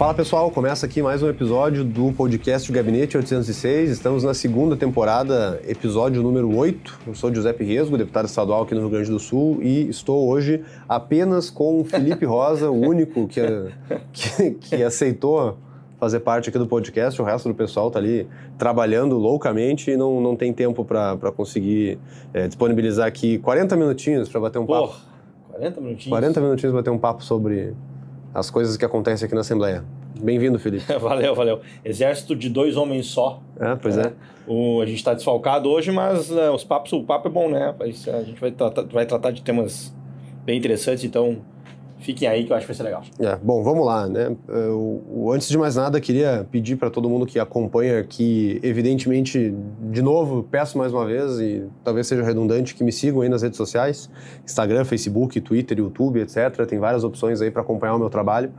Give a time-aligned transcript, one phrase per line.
[0.00, 3.90] Fala pessoal, começa aqui mais um episódio do podcast Gabinete 806.
[3.90, 7.00] Estamos na segunda temporada, episódio número 8.
[7.08, 10.64] Eu sou Giuseppe Resgo, deputado estadual aqui no Rio Grande do Sul e estou hoje
[10.88, 13.42] apenas com o Felipe Rosa, o único que,
[14.10, 15.58] que, que aceitou
[15.98, 17.20] fazer parte aqui do podcast.
[17.20, 21.98] O resto do pessoal está ali trabalhando loucamente e não, não tem tempo para conseguir
[22.32, 25.00] é, disponibilizar aqui 40 minutinhos para bater um Porra, papo.
[25.50, 26.08] 40 minutinhos?
[26.08, 27.74] 40 minutinhos para bater um papo sobre
[28.34, 29.84] as coisas que acontecem aqui na Assembleia.
[30.20, 30.84] Bem-vindo, Felipe.
[30.98, 31.60] valeu, valeu.
[31.84, 33.42] Exército de dois homens só.
[33.58, 34.12] É, pois é.
[34.46, 37.74] O, a gente está desfalcado hoje, mas uh, os papos, o papo é bom, né?
[37.80, 39.94] A gente vai tratar, vai tratar de temas
[40.44, 41.38] bem interessantes, então
[42.00, 43.02] fiquem aí que eu acho que vai ser legal.
[43.18, 44.34] É, bom, vamos lá, né?
[44.48, 49.54] Eu, antes de mais nada, queria pedir para todo mundo que acompanha que, evidentemente,
[49.90, 53.42] de novo, peço mais uma vez e talvez seja redundante que me sigam aí nas
[53.42, 54.10] redes sociais,
[54.44, 56.66] Instagram, Facebook, Twitter, YouTube, etc.
[56.66, 58.52] Tem várias opções aí para acompanhar o meu trabalho.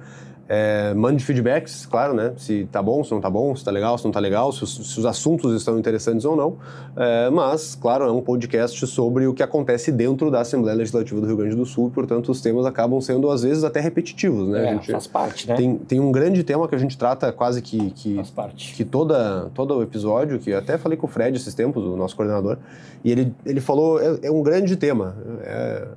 [0.54, 2.34] É, mande feedbacks, claro, né?
[2.36, 4.66] Se tá bom, se não tá bom, se tá legal, se não tá legal, se
[4.66, 6.58] os, se os assuntos estão interessantes ou não.
[6.94, 11.26] É, mas, claro, é um podcast sobre o que acontece dentro da Assembleia Legislativa do
[11.26, 14.74] Rio Grande do Sul e, portanto, os temas acabam sendo, às vezes, até repetitivos, né?
[14.74, 15.56] É, faz parte, né?
[15.56, 18.74] Tem, tem um grande tema que a gente trata quase que, que, faz parte.
[18.74, 22.14] que toda, todo o episódio, que até falei com o Fred esses tempos, o nosso
[22.14, 22.58] coordenador,
[23.06, 25.16] e ele, ele falou, é, é um grande tema.
[25.44, 25.88] É,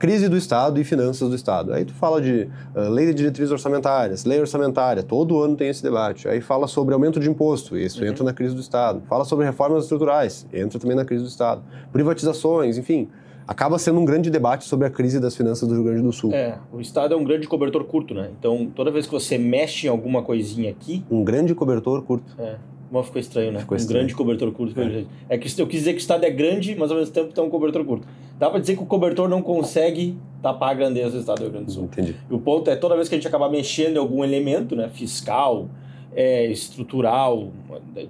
[0.00, 1.74] crise do Estado e finanças do Estado.
[1.74, 5.82] Aí tu fala de uh, lei de diretrizes orçamentárias, lei orçamentária, todo ano tem esse
[5.82, 6.26] debate.
[6.26, 8.08] Aí fala sobre aumento de imposto, isso uhum.
[8.08, 9.02] entra na crise do Estado.
[9.06, 11.62] Fala sobre reformas estruturais, entra também na crise do Estado.
[11.92, 13.10] Privatizações, enfim.
[13.46, 16.32] Acaba sendo um grande debate sobre a crise das finanças do Rio Grande do Sul.
[16.32, 18.30] É, o Estado é um grande cobertor curto, né?
[18.38, 21.04] Então, toda vez que você mexe em alguma coisinha aqui...
[21.10, 22.34] Um grande cobertor curto.
[22.38, 22.56] É.
[22.90, 23.60] Mas ficou estranho, né?
[23.60, 24.00] Ficou um estranho.
[24.00, 24.80] grande cobertor curto.
[24.80, 25.04] É.
[25.28, 25.38] é.
[25.38, 27.48] que eu quis dizer que o estado é grande, mas ao mesmo tempo tem um
[27.50, 28.06] cobertor curto.
[28.38, 31.52] Dá para dizer que o cobertor não consegue tapar a grandeza do estado do Rio
[31.52, 31.84] Grande do Sul.
[31.84, 32.16] Entendi.
[32.28, 34.88] E o ponto é, toda vez que a gente acabar mexendo em algum elemento, né,
[34.88, 35.68] fiscal,
[36.12, 37.52] é, estrutural,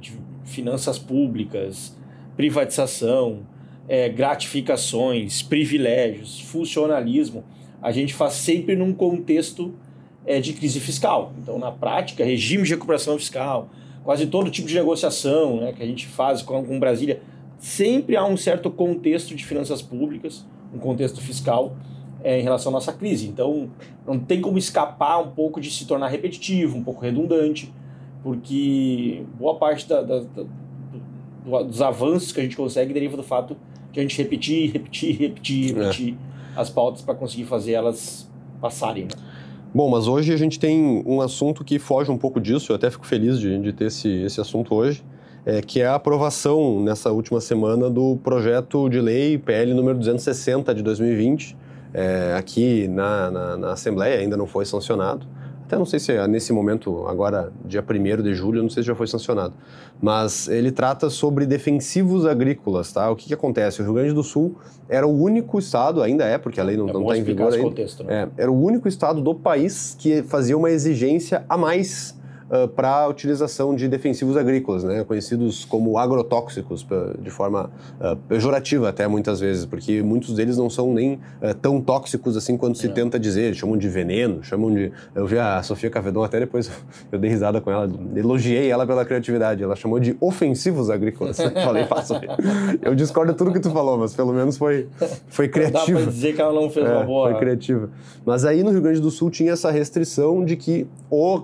[0.00, 0.12] de
[0.44, 1.94] finanças públicas,
[2.36, 3.40] privatização,
[3.90, 7.42] é, gratificações, privilégios, funcionalismo,
[7.82, 9.74] a gente faz sempre num contexto
[10.24, 11.32] é, de crise fiscal.
[11.42, 13.68] Então, na prática, regime de recuperação fiscal,
[14.04, 17.20] quase todo tipo de negociação né, que a gente faz com, com Brasília,
[17.58, 21.76] sempre há um certo contexto de finanças públicas, um contexto fiscal
[22.22, 23.26] é, em relação à nossa crise.
[23.26, 23.70] Então,
[24.06, 27.72] não tem como escapar um pouco de se tornar repetitivo, um pouco redundante,
[28.22, 33.56] porque boa parte da, da, da, dos avanços que a gente consegue deriva do fato
[33.92, 36.14] de a gente repetir, repetir, repetir, repetir
[36.56, 36.60] é.
[36.60, 38.28] as pautas para conseguir fazer elas
[38.60, 39.04] passarem.
[39.04, 39.10] Né?
[39.74, 42.90] Bom, mas hoje a gente tem um assunto que foge um pouco disso, eu até
[42.90, 45.02] fico feliz de, de ter esse, esse assunto hoje,
[45.46, 50.74] é, que é a aprovação nessa última semana do projeto de lei PL número 260
[50.74, 51.56] de 2020,
[51.94, 55.26] é, aqui na, na, na Assembleia, ainda não foi sancionado
[55.70, 58.88] até não sei se é nesse momento, agora, dia 1 de julho, não sei se
[58.88, 59.54] já foi sancionado,
[60.02, 63.08] mas ele trata sobre defensivos agrícolas, tá?
[63.08, 63.80] O que, que acontece?
[63.80, 64.56] O Rio Grande do Sul
[64.88, 67.62] era o único estado, ainda é, porque a lei não é está em vigor ainda,
[67.62, 68.28] contexto, né?
[68.36, 72.18] é, era o único estado do país que fazia uma exigência a mais
[72.50, 76.84] Uh, para a utilização de defensivos agrícolas, né, conhecidos como agrotóxicos,
[77.20, 81.80] de forma uh, pejorativa até muitas vezes, porque muitos deles não são nem uh, tão
[81.80, 84.90] tóxicos assim quanto se tenta dizer, eles chamam de veneno, chamam de...
[85.14, 86.68] Eu vi a Sofia Cavedon, até depois
[87.12, 91.36] eu dei risada com ela, elogiei ela pela criatividade, ela chamou de ofensivos agrícolas.
[91.64, 91.86] Falei.
[92.82, 94.88] Eu discordo de tudo que tu falou, mas pelo menos foi,
[95.28, 95.98] foi criativa.
[96.00, 97.30] Dá para dizer que ela não fez é, uma boa...
[97.30, 97.90] Foi criativa.
[98.26, 101.42] Mas aí no Rio Grande do Sul tinha essa restrição de que o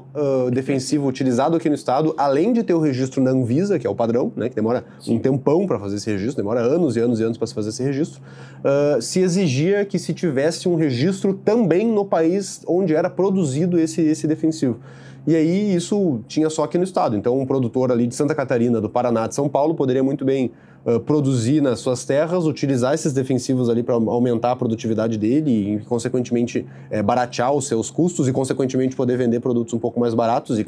[0.51, 3.95] defensivo utilizado aqui no estado, além de ter o registro na Anvisa, que é o
[3.95, 5.17] padrão, né, que demora Sim.
[5.17, 7.71] um tempão para fazer esse registro, demora anos e anos e anos para se fazer
[7.71, 8.21] esse registro,
[8.61, 14.01] uh, se exigia que se tivesse um registro também no país onde era produzido esse,
[14.01, 14.79] esse defensivo.
[15.27, 17.17] E aí isso tinha só aqui no estado.
[17.17, 20.53] Então um produtor ali de Santa Catarina, do Paraná, de São Paulo, poderia muito bem
[20.85, 25.85] uh, produzir nas suas terras, utilizar esses defensivos ali para aumentar a produtividade dele e,
[25.87, 30.61] consequentemente, é, baratear os seus custos e, consequentemente, poder vender produtos um pouco mais baratos
[30.61, 30.67] e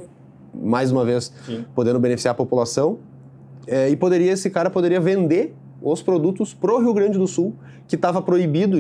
[0.55, 1.65] mais uma vez, Sim.
[1.75, 2.99] podendo beneficiar a população.
[3.67, 7.55] É, e poderia esse cara poderia vender os produtos pro Rio Grande do Sul
[7.89, 8.77] que estava proibido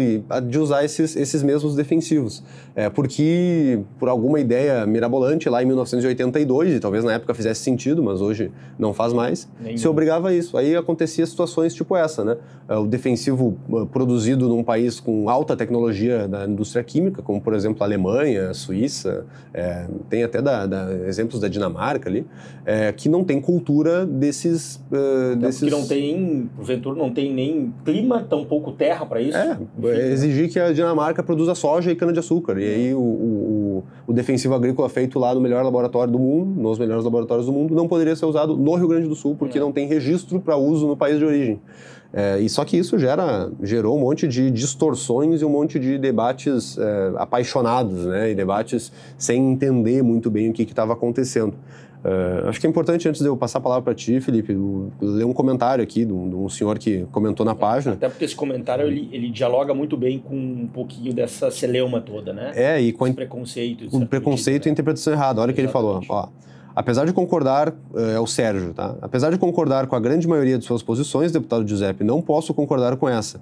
[0.47, 2.45] de usar esses, esses mesmos defensivos.
[2.77, 8.03] É, porque, por alguma ideia mirabolante, lá em 1982, e talvez na época fizesse sentido,
[8.03, 9.79] mas hoje não faz mais, Nenhum.
[9.79, 10.59] se obrigava a isso.
[10.59, 12.37] Aí acontecia situações tipo essa, né?
[12.69, 17.55] É, o defensivo uh, produzido num país com alta tecnologia da indústria química, como por
[17.55, 19.25] exemplo a Alemanha, a Suíça,
[19.55, 22.27] é, tem até da, da, exemplos da Dinamarca ali,
[22.67, 24.77] é, que não tem cultura desses...
[24.93, 25.63] Uh, desses...
[25.63, 29.37] Que não tem, porventura, não tem nem clima, tão pouco terra para isso.
[29.37, 29.59] É,
[30.13, 32.59] exigir que a Dinamarca produza soja e cana-de-açúcar.
[32.59, 36.79] E aí o, o, o defensivo agrícola feito lá no melhor laboratório do mundo, nos
[36.79, 39.61] melhores laboratórios do mundo, não poderia ser usado no Rio Grande do Sul, porque é.
[39.61, 41.61] não tem registro para uso no país de origem.
[42.13, 45.99] É, e só que isso gera, gerou um monte de distorções e um monte de
[45.99, 48.31] debates é, apaixonados, né?
[48.31, 51.55] E debates sem entender muito bem o que estava acontecendo.
[52.05, 54.57] É, acho que é importante, antes de eu passar a palavra para ti, Felipe,
[55.01, 57.95] ler um comentário aqui de um, de um, senhor que comentou na página.
[57.95, 62.33] Até porque esse comentário ele, ele, dialoga muito bem com um pouquinho dessa celeuma toda,
[62.33, 62.53] né?
[62.55, 63.87] É, e com o preconceito.
[63.89, 65.41] Com preconceito e interpretação errada.
[65.41, 66.01] Olha o que ele falou.
[66.09, 66.29] Ó,
[66.79, 68.95] Apesar de concordar, eh, é o Sérgio, tá?
[69.03, 72.97] Apesar de concordar com a grande maioria de suas posições, deputado Giuseppe, não posso concordar
[72.97, 73.41] com essa.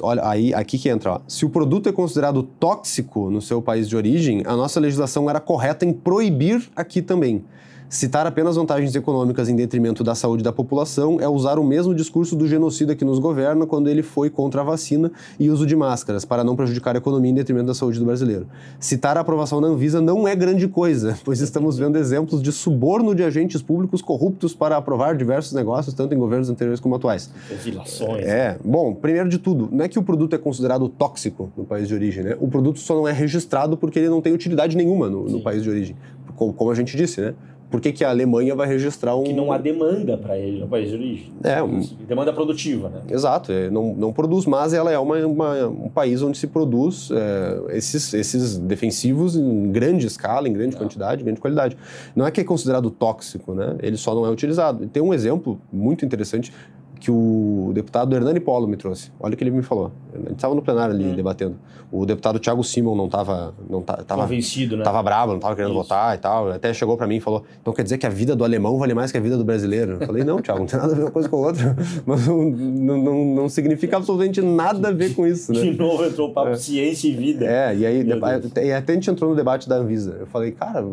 [0.00, 1.20] Olha, aí, aqui que entra, ó.
[1.28, 5.38] Se o produto é considerado tóxico no seu país de origem, a nossa legislação era
[5.38, 7.44] correta em proibir aqui também.
[7.88, 12.36] Citar apenas vantagens econômicas em detrimento da saúde da população é usar o mesmo discurso
[12.36, 16.22] do genocida que nos governa quando ele foi contra a vacina e uso de máscaras,
[16.22, 18.46] para não prejudicar a economia em detrimento da saúde do brasileiro.
[18.78, 23.14] Citar a aprovação da Anvisa não é grande coisa, pois estamos vendo exemplos de suborno
[23.14, 27.30] de agentes públicos corruptos para aprovar diversos negócios, tanto em governos anteriores como atuais.
[27.50, 28.26] Exilações.
[28.26, 28.58] É.
[28.62, 31.94] Bom, primeiro de tudo, não é que o produto é considerado tóxico no país de
[31.94, 32.36] origem, né?
[32.38, 35.62] O produto só não é registrado porque ele não tem utilidade nenhuma no, no país
[35.62, 35.96] de origem.
[36.36, 37.34] Como, como a gente disse, né?
[37.70, 39.24] Por que, que a Alemanha vai registrar um.
[39.24, 41.32] Que não há demanda para ele no país de origem.
[41.44, 41.80] É, um...
[42.06, 43.00] demanda produtiva, né?
[43.10, 47.10] Exato, é, não, não produz, mas ela é uma, uma um país onde se produz
[47.10, 50.82] é, esses, esses defensivos em grande escala, em grande não.
[50.82, 51.76] quantidade, grande qualidade.
[52.16, 53.76] Não é que é considerado tóxico, né?
[53.82, 54.86] Ele só não é utilizado.
[54.88, 56.52] Tem um exemplo muito interessante
[56.98, 59.10] que o deputado Hernani Polo me trouxe.
[59.20, 59.92] Olha o que ele me falou.
[60.12, 61.14] A gente estava no plenário ali hum.
[61.14, 61.56] debatendo.
[61.90, 64.84] O deputado Thiago Simon não estava não tava, convencido, né?
[64.84, 65.82] Tava bravo, não estava querendo Isso.
[65.82, 66.50] votar e tal.
[66.50, 68.92] Até chegou para mim e falou: "Então quer dizer que a vida do alemão vale
[68.92, 71.02] mais que a vida do brasileiro?" Eu falei: "Não, Thiago, não tem nada a ver
[71.02, 75.26] uma coisa com a outra." Mas não, não, não, significa absolutamente nada a ver com
[75.26, 75.60] isso, né?
[75.60, 76.56] De novo entrou o papo é.
[76.56, 77.46] ciência e vida.
[77.46, 80.16] É, e aí e até a gente entrou no debate da Anvisa.
[80.20, 80.84] Eu falei: "Cara,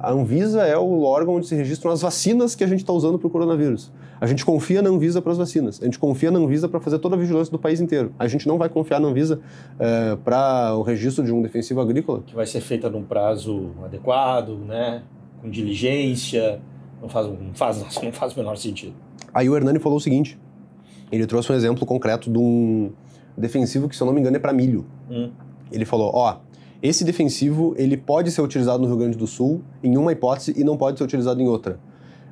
[0.00, 3.18] a Anvisa é o órgão onde se registram as vacinas que a gente está usando
[3.18, 3.92] para o coronavírus.
[4.20, 5.80] A gente confia na Anvisa para as vacinas.
[5.80, 8.12] A gente confia na Anvisa para fazer toda a vigilância do país inteiro.
[8.18, 9.40] A gente não vai confiar na Anvisa
[9.78, 12.22] é, para o registro de um defensivo agrícola.
[12.26, 15.02] Que vai ser feita num prazo adequado, né?
[15.40, 16.60] com diligência.
[17.00, 18.94] Não faz, não faz, não faz o menor sentido.
[19.32, 20.38] Aí o Hernani falou o seguinte:
[21.10, 22.92] ele trouxe um exemplo concreto de um
[23.36, 24.86] defensivo que, se eu não me engano, é para milho.
[25.10, 25.30] Hum.
[25.72, 26.36] Ele falou: ó,
[26.82, 30.64] esse defensivo ele pode ser utilizado no Rio Grande do Sul em uma hipótese e
[30.64, 31.78] não pode ser utilizado em outra.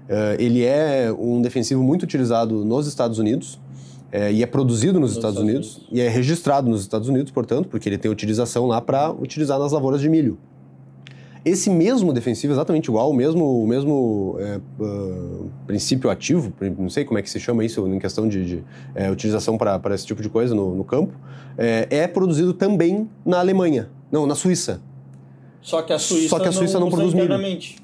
[0.08, 3.60] Uh, ele é um defensivo muito utilizado nos Estados Unidos
[4.10, 7.08] é, e é produzido nos, nos Estados, Estados Unidos, Unidos, e é registrado nos Estados
[7.08, 10.38] Unidos, portanto, porque ele tem utilização lá para utilizar nas lavouras de milho.
[11.44, 17.04] Esse mesmo defensivo, exatamente igual, o mesmo, o mesmo é, uh, princípio ativo, não sei
[17.04, 18.64] como é que se chama isso em questão de, de
[18.94, 21.12] é, utilização para esse tipo de coisa no, no campo,
[21.58, 24.80] é produzido também na Alemanha, não, na Suíça.
[25.68, 27.34] Só que a Suíça, Só que a Suíça não, não produz milho.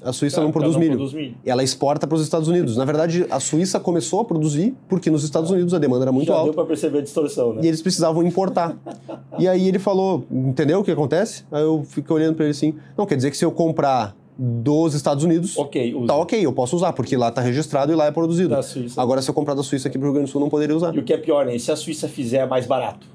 [0.03, 0.93] A Suíça não, produz, não milho.
[0.93, 1.35] produz milho.
[1.45, 2.75] Ela exporta para os Estados Unidos.
[2.77, 6.29] Na verdade, a Suíça começou a produzir porque nos Estados Unidos a demanda era muito
[6.29, 6.45] Já alta.
[6.45, 7.61] deu para perceber a distorção, né?
[7.63, 8.75] E eles precisavam importar.
[9.37, 11.43] e aí ele falou, entendeu o que acontece?
[11.51, 14.95] Aí eu fiquei olhando para ele assim, não, quer dizer que se eu comprar dos
[14.95, 18.11] Estados Unidos, okay, tá ok, eu posso usar, porque lá tá registrado e lá é
[18.11, 18.55] produzido.
[18.97, 20.93] Agora, se eu comprar da Suíça aqui pro Rio Grande do Sul, não poderia usar.
[20.95, 21.55] E o que é pior, né?
[21.59, 23.14] Se a Suíça fizer mais barato,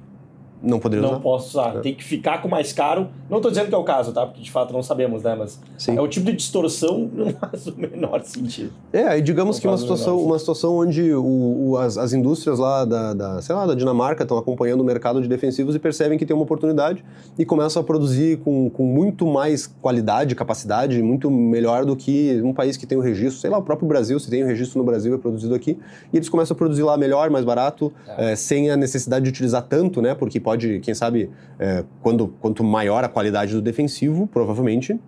[0.62, 1.16] não poderia não usar.
[1.16, 1.76] Não posso usar.
[1.76, 1.80] É.
[1.80, 3.08] Tem que ficar com mais caro.
[3.28, 4.26] Não estou dizendo que é o caso, tá?
[4.26, 5.34] Porque de fato não sabemos, né?
[5.38, 5.96] Mas Sim.
[5.96, 8.72] é o tipo de distorção não faz o menor sentido.
[8.92, 12.58] É, e digamos não que uma situação, uma situação onde o, o, as, as indústrias
[12.58, 16.18] lá da, da, sei lá, da Dinamarca estão acompanhando o mercado de defensivos e percebem
[16.18, 17.04] que tem uma oportunidade
[17.38, 22.52] e começam a produzir com, com muito mais qualidade, capacidade, muito melhor do que um
[22.52, 23.40] país que tem o registro.
[23.40, 25.78] Sei lá, o próprio Brasil, se tem o registro no Brasil, é produzido aqui.
[26.12, 28.32] E eles começam a produzir lá melhor, mais barato, é.
[28.32, 30.14] É, sem a necessidade de utilizar tanto, né?
[30.14, 31.30] Porque pode, quem sabe,
[31.60, 34.98] é, quando, quanto maior a qualidade do defensivo, provavelmente,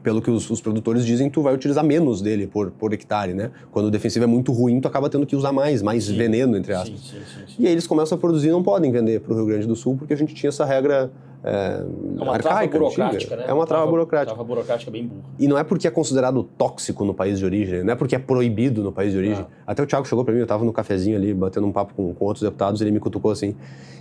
[0.00, 3.50] pelo que os, os, produtores dizem, tu vai utilizar menos dele por, por hectare, né?
[3.72, 6.16] Quando o defensivo é muito ruim, tu acaba tendo que usar mais, mais sim.
[6.16, 7.00] veneno, entre aspas.
[7.00, 9.46] Sim, sim, e aí eles começam a produzir e não podem vender para o Rio
[9.46, 11.10] Grande do Sul, porque a gente tinha essa regra
[11.44, 11.84] é,
[12.18, 13.44] é uma trava burocrática, né?
[13.46, 14.34] É uma trava, trava burocrática.
[14.34, 15.22] Trava burocrática bem burra.
[15.38, 18.18] E não é porque é considerado tóxico no país de origem, não é porque é
[18.18, 19.46] proibido no país de origem.
[19.48, 19.72] Ah.
[19.72, 22.14] Até o Thiago chegou para mim, eu estava no cafezinho ali, batendo um papo com,
[22.14, 23.54] com outros deputados, ele me cutucou assim.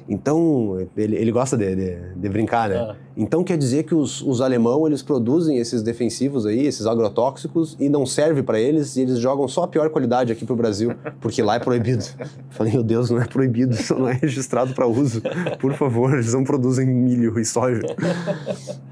[0.08, 2.78] Então, ele, ele gosta de, de, de brincar, né?
[2.78, 2.96] Ah.
[3.18, 7.88] Então quer dizer que os, os alemão, eles produzem esses defensivos aí, esses agrotóxicos, e
[7.88, 11.42] não serve para eles, e eles jogam só a pior qualidade aqui pro Brasil, porque
[11.42, 12.04] lá é proibido.
[12.52, 15.22] Falei, meu Deus, não é proibido, isso não é registrado para uso.
[15.60, 17.82] Por favor, eles não produzem milho e soja.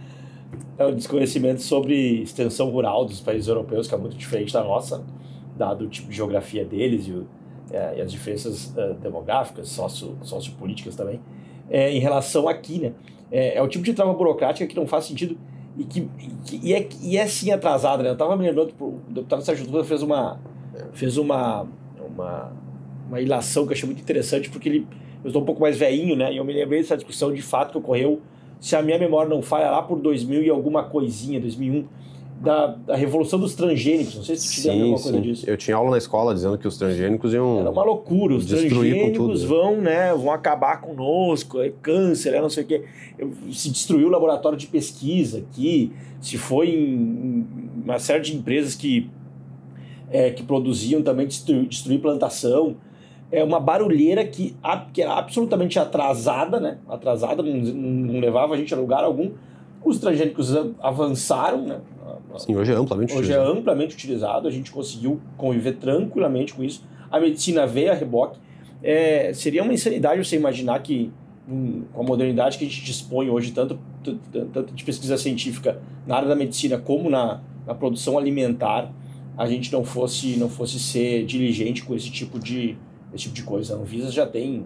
[0.76, 5.04] É o desconhecimento sobre extensão rural dos países europeus, que é muito diferente da nossa,
[5.56, 7.28] dado o tipo de geografia deles e, o,
[7.72, 11.22] é, e as diferenças uh, demográficas, socio, sociopolíticas também,
[11.70, 12.94] é, em relação aqui, né?
[13.32, 15.38] É, é, o tipo de trava burocrática que não faz sentido
[15.78, 18.10] e que, e, que, e, é, e é sim atrasada, né?
[18.10, 20.40] Eu estava me lembrando, o deputado Sérgio Dutra fez uma
[20.94, 21.68] fez uma,
[22.00, 22.52] uma,
[23.08, 24.88] uma ilação que eu achei muito interessante, porque ele,
[25.24, 26.34] eu estou um pouco mais velhinho, né?
[26.34, 28.22] E eu me lembrei dessa discussão de fato que ocorreu,
[28.60, 31.86] se a minha memória não falha, lá por 2000 e alguma coisinha, 2001,
[32.44, 34.16] da, da revolução dos transgênicos.
[34.16, 35.50] Não sei se tu te lembra alguma coisa disso.
[35.50, 37.60] Eu tinha aula na escola dizendo que os transgênicos iam.
[37.60, 38.36] Era uma loucura.
[38.36, 42.84] Os transgênicos vão, né, vão acabar conosco, é câncer, é não sei o quê.
[43.52, 47.48] Se destruiu o laboratório de pesquisa aqui, se foi em
[47.84, 49.10] uma série de empresas que,
[50.12, 52.76] é, que produziam também destruir, destruir plantação.
[53.34, 54.56] É uma barulheira que,
[54.94, 56.78] que era absolutamente atrasada, né?
[56.88, 59.32] Atrasada, não, não levava a gente a lugar algum.
[59.84, 61.82] Os transgênicos avançaram, né?
[62.38, 63.42] Sim, hoje é amplamente hoje é utilizado.
[63.42, 66.86] Hoje é amplamente utilizado, a gente conseguiu conviver tranquilamente com isso.
[67.12, 68.40] A medicina veio a reboque.
[68.82, 71.12] É, seria uma insanidade você imaginar que,
[71.48, 73.80] hum, com a modernidade que a gente dispõe hoje, tanto,
[74.54, 78.92] tanto de pesquisa científica na área da medicina como na, na produção alimentar,
[79.38, 82.78] a gente não fosse, não fosse ser diligente com esse tipo de,
[83.14, 83.76] esse tipo de coisa.
[83.76, 84.66] A Anvisa já tem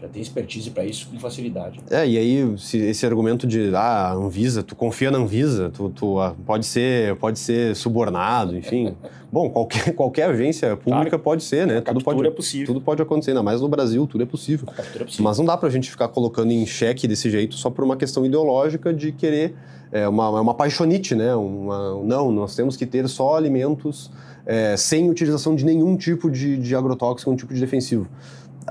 [0.00, 1.80] já tem expertise para isso com facilidade.
[1.90, 6.36] É, e aí esse argumento de ah, Anvisa, tu confia na Anvisa, tu, tu ah,
[6.46, 8.94] pode ser pode ser subornado, enfim.
[9.30, 11.80] Bom, qualquer, qualquer agência pública claro, pode ser, né?
[11.80, 12.66] Tudo pode, é possível.
[12.66, 14.66] Tudo pode acontecer, ainda mais no Brasil, tudo é possível.
[14.68, 15.24] A é possível.
[15.24, 18.24] Mas não dá pra gente ficar colocando em xeque desse jeito só por uma questão
[18.24, 19.54] ideológica de querer
[19.90, 21.34] é uma, uma paixonite, né?
[21.34, 24.10] Uma, não, nós temos que ter só alimentos
[24.48, 28.08] é, sem utilização de nenhum tipo de, de agrotóxico, nenhum tipo de defensivo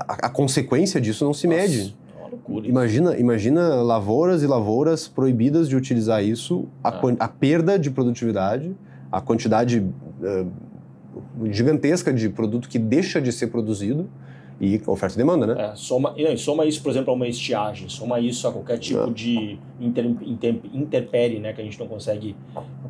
[0.06, 1.96] a, a consequência disso não se Nossa, mede.
[2.54, 7.16] É imagina, imagina lavouras e lavouras proibidas de utilizar isso, a, ah.
[7.20, 8.74] a perda de produtividade,
[9.10, 10.50] a quantidade uh,
[11.50, 14.08] gigantesca de produto que deixa de ser produzido
[14.60, 15.70] e oferta e demanda, né?
[15.70, 19.04] É, soma, não, soma isso, por exemplo, a uma estiagem, soma isso a qualquer tipo
[19.04, 19.10] é.
[19.10, 22.34] de inter, inter, interpérie né, que a gente não consegue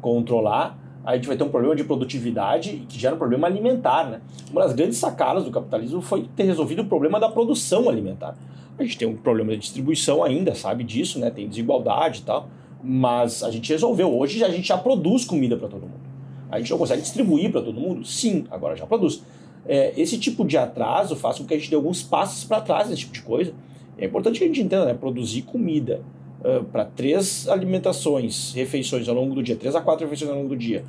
[0.01, 4.09] controlar a gente vai ter um problema de produtividade que gera um problema alimentar.
[4.09, 4.21] Né?
[4.51, 8.37] Uma das grandes sacadas do capitalismo foi ter resolvido o problema da produção alimentar.
[8.79, 11.31] A gente tem um problema de distribuição ainda, sabe disso, né?
[11.31, 12.49] tem desigualdade e tal,
[12.83, 14.17] mas a gente resolveu.
[14.17, 16.09] Hoje a gente já produz comida para todo mundo.
[16.51, 18.05] A gente não consegue distribuir para todo mundo?
[18.07, 19.23] Sim, agora já produz.
[19.67, 22.89] É, esse tipo de atraso faz com que a gente dê alguns passos para trás
[22.89, 23.53] nesse tipo de coisa.
[23.99, 24.95] É importante que a gente entenda, né?
[24.95, 26.01] Produzir comida
[26.41, 30.49] uh, para três alimentações, refeições ao longo do dia, três a quatro refeições ao longo
[30.49, 30.85] do dia,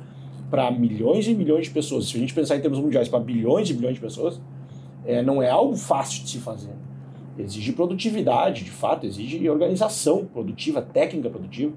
[0.50, 2.08] para milhões e milhões de pessoas.
[2.08, 4.40] Se a gente pensar em termos mundiais, para bilhões e bilhões de pessoas,
[5.04, 6.72] é, não é algo fácil de se fazer.
[7.38, 11.72] Exige produtividade, de fato, exige organização produtiva, técnica produtiva,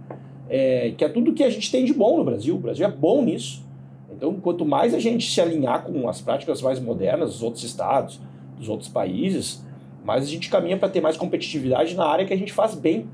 [0.50, 2.56] é, que é tudo que a gente tem de bom no Brasil.
[2.56, 3.63] O Brasil é bom nisso.
[4.12, 8.20] Então, quanto mais a gente se alinhar com as práticas mais modernas dos outros estados,
[8.58, 9.63] dos outros países,
[10.03, 13.08] mais a gente caminha para ter mais competitividade na área que a gente faz bem,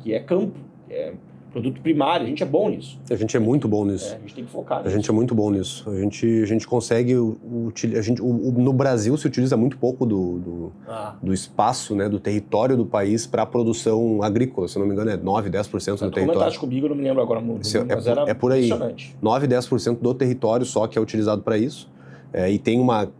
[0.00, 0.54] que é campo,
[0.86, 1.14] que é
[1.56, 2.26] produto primário.
[2.26, 2.98] A gente é bom nisso.
[3.10, 4.12] A gente é muito bom nisso.
[4.12, 4.88] É, a gente tem que focar nisso.
[4.88, 5.88] A gente é muito bom nisso.
[5.88, 7.14] A gente, a gente consegue.
[7.14, 11.14] A gente, o, o, no Brasil se utiliza muito pouco do, do, ah.
[11.22, 14.68] do espaço, né, do território do país para a produção agrícola.
[14.68, 16.26] Se não me engano, é 9, 10% do território.
[16.26, 17.66] Comentaste comigo, eu não me lembro agora muito.
[17.66, 18.68] É, é, é por aí.
[19.22, 21.88] 9, 10% do território só que é utilizado para isso.
[22.32, 23.10] É, e tem uma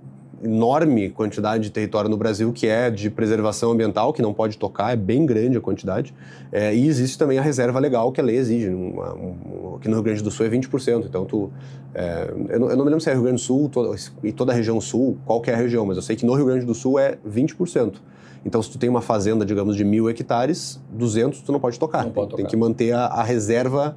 [0.42, 4.92] enorme quantidade de território no Brasil que é de preservação ambiental, que não pode tocar,
[4.92, 6.14] é bem grande a quantidade.
[6.52, 8.68] É, e existe também a reserva legal que a lei exige.
[8.68, 11.04] Uma, um, aqui no Rio Grande do Sul é 20%.
[11.06, 11.50] Então, tu,
[11.94, 14.32] é, eu, não, eu, não, me lembro se é Rio Grande do Sul to, e
[14.32, 16.64] toda a região sul, qual que a região, mas eu sei que no Rio Grande
[16.64, 17.94] do Sul é 20%.
[18.44, 22.04] Então, se tu tem uma fazenda, digamos, de mil hectares, 200 tu não pode tocar.
[22.04, 22.42] Não pode tem, tocar.
[22.42, 23.96] tem que manter a, a reserva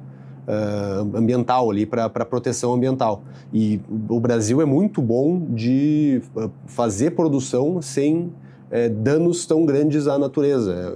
[0.50, 3.22] uh, ambiental ali para proteção ambiental.
[3.52, 6.20] E o Brasil é muito bom de
[6.66, 8.32] fazer produção sem
[8.70, 10.94] é, danos tão grandes à natureza.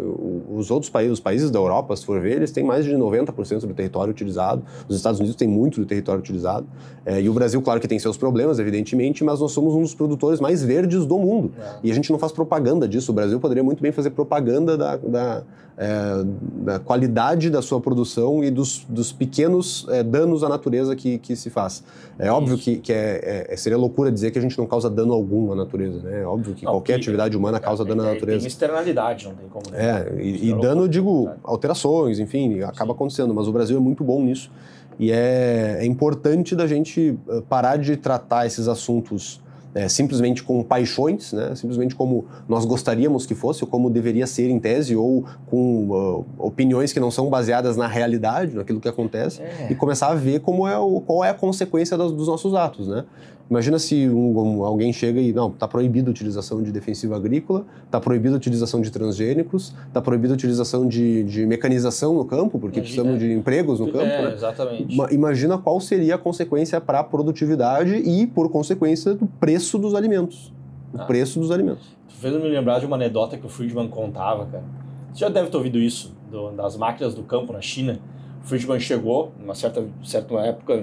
[0.55, 3.67] Os outros países, os países da Europa, se for ver, eles têm mais de 90%
[3.67, 4.63] do território utilizado.
[4.89, 6.67] Os Estados Unidos têm muito do território utilizado.
[7.05, 9.95] É, e o Brasil, claro que tem seus problemas, evidentemente, mas nós somos um dos
[9.95, 11.53] produtores mais verdes do mundo.
[11.59, 11.75] É.
[11.85, 13.11] E a gente não faz propaganda disso.
[13.11, 15.43] O Brasil poderia muito bem fazer propaganda da, da,
[15.77, 16.25] é,
[16.63, 21.35] da qualidade da sua produção e dos, dos pequenos é, danos à natureza que, que
[21.35, 21.83] se faz.
[22.19, 25.53] É óbvio que, que é, seria loucura dizer que a gente não causa dano algum
[25.53, 25.99] à natureza.
[26.01, 26.23] Né?
[26.23, 28.41] É óbvio que não, qualquer que, atividade humana causa dano à natureza.
[28.41, 29.71] Tem externalidade, não tem como.
[29.71, 29.79] Né?
[29.79, 33.35] É, e, e dano, digo, alterações, enfim, acaba acontecendo.
[33.35, 34.51] Mas o Brasil é muito bom nisso.
[34.99, 39.43] E é, é importante da gente eh, parar de tratar esses assuntos
[39.75, 41.53] é, simplesmente com paixões, né?
[41.57, 46.27] simplesmente como nós gostaríamos que fosse, ou como deveria ser em tese, ou com uh,
[46.39, 49.69] opiniões que não são baseadas na realidade, naquilo que acontece, é.
[49.71, 52.87] e começar a ver como é o, qual é a consequência dos, dos nossos atos.
[52.87, 53.05] Né?
[53.49, 57.67] Imagina se um, um, alguém chega e, não, está proibida a utilização de defensivo agrícola,
[57.85, 62.59] está proibida a utilização de transgênicos, está proibida a utilização de, de, mecanização no campo,
[62.59, 64.07] porque Imagina, precisamos de empregos no campo.
[64.07, 64.35] É, né?
[64.35, 64.97] exatamente.
[65.13, 70.53] Imagina qual seria a consequência para a produtividade e, por consequência, do preço dos alimentos.
[70.95, 71.05] O ah.
[71.05, 71.87] preço dos alimentos.
[72.09, 74.65] Tu fez me lembrar de uma anedota que o Friedman contava, cara.
[75.13, 77.99] Você já deve ter ouvido isso, do, das máquinas do campo na China.
[78.43, 80.83] O Friedman chegou, numa certa, certa época,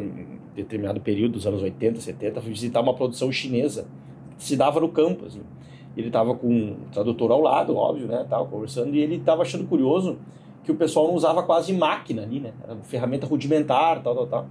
[0.56, 3.88] determinado período dos anos 80, 70, foi visitar uma produção chinesa
[4.38, 5.42] que se dava no campo, assim.
[5.96, 9.66] Ele estava com um tradutor ao lado, óbvio, né, tal, conversando, e ele estava achando
[9.66, 10.18] curioso
[10.64, 14.28] que o pessoal não usava quase máquina ali, né, era uma ferramenta rudimentar, tal, tal,
[14.28, 14.46] tal.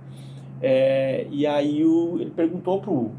[0.60, 3.10] É, e aí o, ele perguntou pro,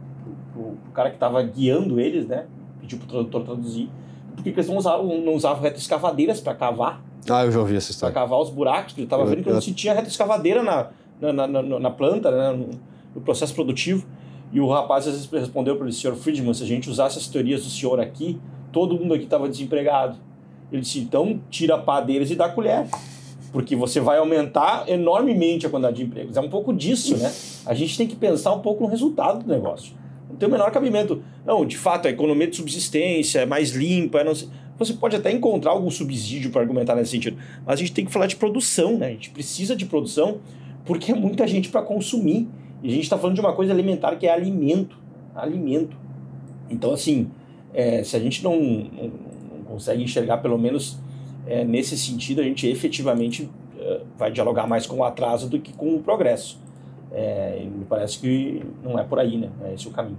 [0.54, 2.46] pro, pro cara que estava guiando eles, né,
[2.80, 3.90] pediu pro tradutor traduzir,
[4.36, 7.92] por que eles não usavam, não usavam retroescavadeiras para cavar ah, eu já ouvi essa
[7.92, 8.12] história.
[8.12, 10.90] Para cavar os buracos, ele estava vendo que não se tinha retroescavadeira na,
[11.22, 12.66] na, na, na planta, né,
[13.14, 14.06] no, processo produtivo.
[14.52, 17.28] E o rapaz às vezes respondeu para ele, senhor Friedman, se a gente usasse as
[17.28, 18.40] teorias do senhor aqui,
[18.72, 20.18] todo mundo aqui estava desempregado.
[20.72, 22.88] Ele disse, então tira a pá deles e dá a colher.
[23.52, 26.38] Porque você vai aumentar enormemente a quantidade de empregos.
[26.38, 27.32] É um pouco disso, né?
[27.66, 29.94] A gente tem que pensar um pouco no resultado do negócio.
[30.30, 31.22] Não tem o menor cabimento.
[31.46, 34.34] Não, de fato, a economia de subsistência é mais limpa, é não.
[34.78, 38.12] Você pode até encontrar algum subsídio para argumentar nesse sentido, mas a gente tem que
[38.12, 39.08] falar de produção, né?
[39.08, 40.40] A gente precisa de produção
[40.86, 42.48] porque é muita gente para consumir.
[42.84, 44.98] E a gente está falando de uma coisa alimentar que é alimento.
[45.36, 45.96] Alimento.
[46.70, 47.30] Então, assim,
[47.74, 49.12] é, se a gente não, não,
[49.58, 50.98] não, consegue enxergar, pelo menos
[51.46, 55.74] é, nesse sentido, a gente efetivamente é, vai dialogar mais com o atraso do que
[55.74, 56.60] com o progresso.
[57.12, 59.50] É, me parece que não é por aí, né?
[59.66, 60.18] É esse o caminho.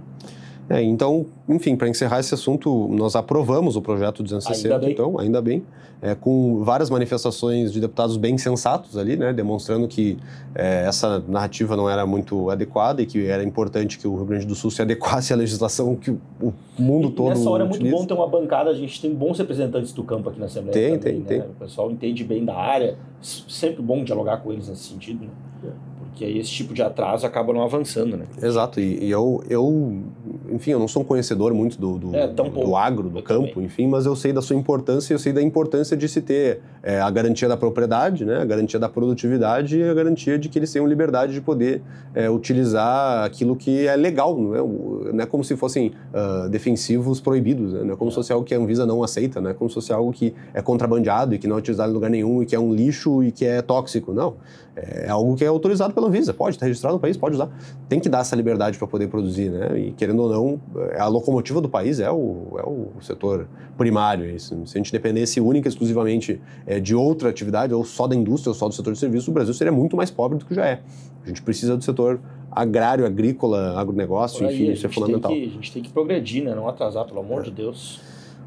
[0.73, 5.39] É, então, enfim, para encerrar esse assunto, nós aprovamos o projeto 260, ainda então, ainda
[5.39, 5.63] bem,
[6.01, 10.17] é, com várias manifestações de deputados bem sensatos ali, né, demonstrando que
[10.55, 14.47] é, essa narrativa não era muito adequada e que era importante que o Rio Grande
[14.47, 17.87] do Sul se adequasse à legislação que o mundo e todo Nessa hora é muito
[17.91, 20.97] bom ter uma bancada, a gente tem bons representantes do campo aqui na Assembleia Tem,
[20.97, 21.43] também, tem, né?
[21.43, 21.51] tem.
[21.51, 25.29] O pessoal entende bem da área, sempre bom dialogar com eles nesse sentido, né?
[25.69, 28.25] É que aí esse tipo de atraso acaba não avançando, né?
[28.41, 30.03] Exato, e, e eu, eu,
[30.49, 33.47] enfim, eu não sou um conhecedor muito do, do, é, do, agro, do eu campo,
[33.49, 33.65] também.
[33.65, 36.99] enfim, mas eu sei da sua importância, eu sei da importância de se ter é,
[36.99, 40.71] a garantia da propriedade, né, a garantia da produtividade e a garantia de que eles
[40.71, 41.81] tenham liberdade de poder
[42.13, 47.21] é, utilizar aquilo que é legal, não é, não é como se fossem uh, defensivos
[47.21, 47.83] proibidos, né?
[47.83, 49.75] não é como se fosse algo que a Anvisa não aceita, não é como se
[49.75, 52.55] fosse algo que é contrabandeado e que não é utilizado em lugar nenhum e que
[52.55, 54.35] é um lixo e que é tóxico, não.
[54.75, 57.49] É algo que é autorizado pela Anvisa, pode estar registrado no país, pode usar.
[57.87, 59.79] Tem que dar essa liberdade para poder produzir, né?
[59.79, 60.61] E querendo ou não,
[60.97, 64.29] a locomotiva do país é o, é o setor primário.
[64.29, 64.65] Isso.
[64.65, 68.51] Se a gente dependesse única e exclusivamente é, de outra atividade, ou só da indústria,
[68.51, 70.65] ou só do setor de serviços, o Brasil seria muito mais pobre do que já
[70.65, 70.81] é.
[71.23, 72.19] A gente precisa do setor
[72.51, 75.31] agrário, agrícola, agronegócio, enfim, isso é fundamental.
[75.31, 76.53] Que, a gente tem que progredir, né?
[76.53, 77.45] Não atrasar, pelo amor é.
[77.45, 78.01] de Deus.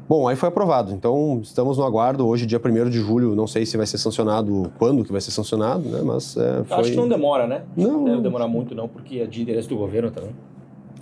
[0.07, 0.93] Bom, aí foi aprovado.
[0.93, 2.25] Então, estamos no aguardo.
[2.25, 5.31] Hoje, dia 1 de julho, não sei se vai ser sancionado, quando que vai ser
[5.31, 6.01] sancionado, né?
[6.01, 6.77] Mas é, foi...
[6.77, 7.63] Acho que não demora, né?
[7.75, 10.31] Não, não deve demorar muito, não, porque é de interesse do governo também.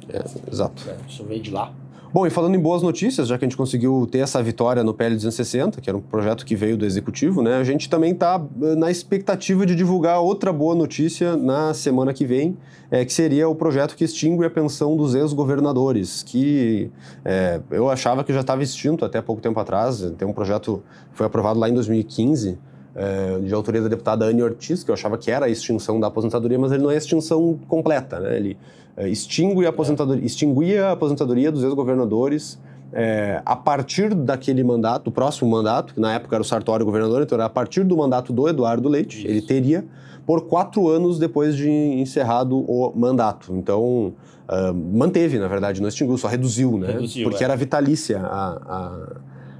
[0.09, 0.83] É, exato.
[0.87, 1.73] É, isso veio de lá.
[2.15, 4.93] Bom, e falando em boas notícias, já que a gente conseguiu ter essa vitória no
[4.93, 8.41] PL 260, que era um projeto que veio do Executivo, né, a gente também está
[8.61, 12.55] eh, na expectativa de divulgar outra boa notícia na semana que vem,
[12.89, 16.89] é, que seria o projeto que extingue a pensão dos ex-governadores, que
[17.25, 19.99] é, eu achava que já estava extinto até pouco tempo atrás.
[20.17, 22.57] Tem um projeto que foi aprovado lá em 2015,
[22.95, 26.07] é, de autoria da deputada Anne Ortiz, que eu achava que era a extinção da
[26.07, 28.37] aposentadoria, mas ele não é a extinção completa, né?
[28.37, 28.57] Ele
[28.95, 32.57] é, extingue a aposentadoria, extinguia a aposentadoria dos ex-governadores
[32.93, 37.21] é, a partir daquele mandato, do próximo mandato, que na época era o Sartori governador,
[37.21, 39.27] então era a partir do mandato do Eduardo Leite, Isso.
[39.27, 39.83] ele teria
[40.25, 43.53] por quatro anos depois de encerrado o mandato.
[43.53, 44.13] Então,
[44.49, 46.93] uh, manteve, na verdade, não extinguiu, só reduziu, né?
[46.93, 47.45] Reduziu, Porque é.
[47.45, 49.07] era vitalícia a, a,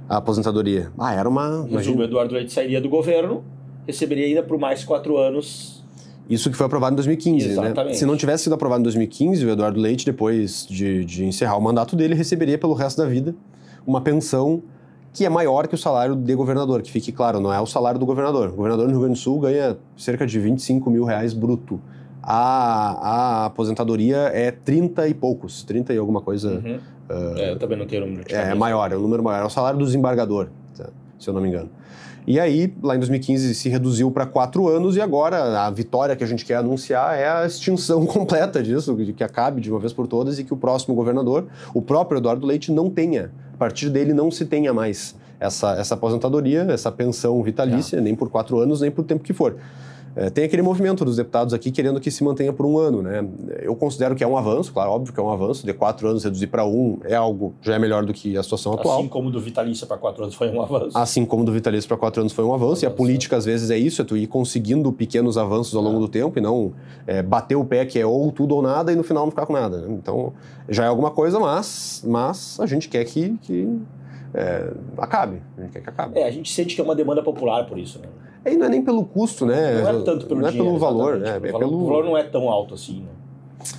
[0.08, 0.90] a, aposentadoria.
[0.98, 1.66] Ah, era uma...
[1.66, 3.44] Resumo, o Eduardo Leite sairia do governo,
[3.86, 5.76] receberia ainda por mais quatro anos
[6.28, 7.52] isso que foi aprovado em 2015, né?
[7.52, 7.86] Exatamente.
[7.86, 7.94] né?
[7.94, 11.62] Se não tivesse sido aprovado em 2015, o Eduardo Leite, depois de, de encerrar o
[11.62, 13.34] mandato dele, receberia pelo resto da vida
[13.86, 14.62] uma pensão
[15.12, 17.98] que é maior que o salário de governador, que fique claro, não é o salário
[17.98, 18.48] do governador.
[18.48, 21.80] O governador no Rio Grande do Sul ganha cerca de 25 mil reais bruto.
[22.22, 26.60] A, a aposentadoria é 30 e poucos, 30 e alguma coisa.
[26.62, 26.78] Uhum.
[27.08, 28.26] Uh, é, eu também não tenho o número.
[28.30, 29.42] É, é maior, é o número maior.
[29.42, 30.48] É o salário do desembargador,
[31.18, 31.70] se eu não me engano.
[32.26, 36.24] E aí, lá em 2015, se reduziu para quatro anos e agora a vitória que
[36.24, 40.08] a gente quer anunciar é a extinção completa disso, que acabe de uma vez por
[40.08, 43.30] todas e que o próximo governador, o próprio Eduardo Leite, não tenha.
[43.54, 48.00] A partir dele não se tenha mais essa, essa aposentadoria, essa pensão vitalícia, é.
[48.00, 49.56] nem por quatro anos, nem por tempo que for.
[50.16, 53.28] É, tem aquele movimento dos deputados aqui querendo que se mantenha por um ano, né?
[53.60, 56.24] Eu considero que é um avanço, claro, óbvio que é um avanço, de quatro anos
[56.24, 58.98] reduzir para um é algo já é melhor do que a situação atual.
[58.98, 60.96] Assim como do vitalício para quatro anos foi um avanço.
[60.96, 63.70] Assim como do vitalício para quatro anos foi um avanço, e a política às vezes
[63.70, 66.72] é isso, é tu ir conseguindo pequenos avanços ao longo do tempo e não
[67.06, 69.44] é, bater o pé que é ou tudo ou nada e no final não ficar
[69.44, 69.82] com nada.
[69.82, 69.88] Né?
[69.90, 70.32] Então
[70.66, 73.78] já é alguma coisa, mas, mas a gente quer que, que
[74.32, 75.42] é, acabe.
[75.58, 76.18] A gente quer que acabe.
[76.18, 78.08] É, a gente sente que é uma demanda popular por isso, né?
[78.46, 79.82] E não é nem pelo custo, né?
[79.82, 81.36] Não é tanto pelo Não é dinheiro, pelo valor, né?
[81.36, 81.82] É pelo...
[81.82, 83.10] o valor não é tão alto assim, né?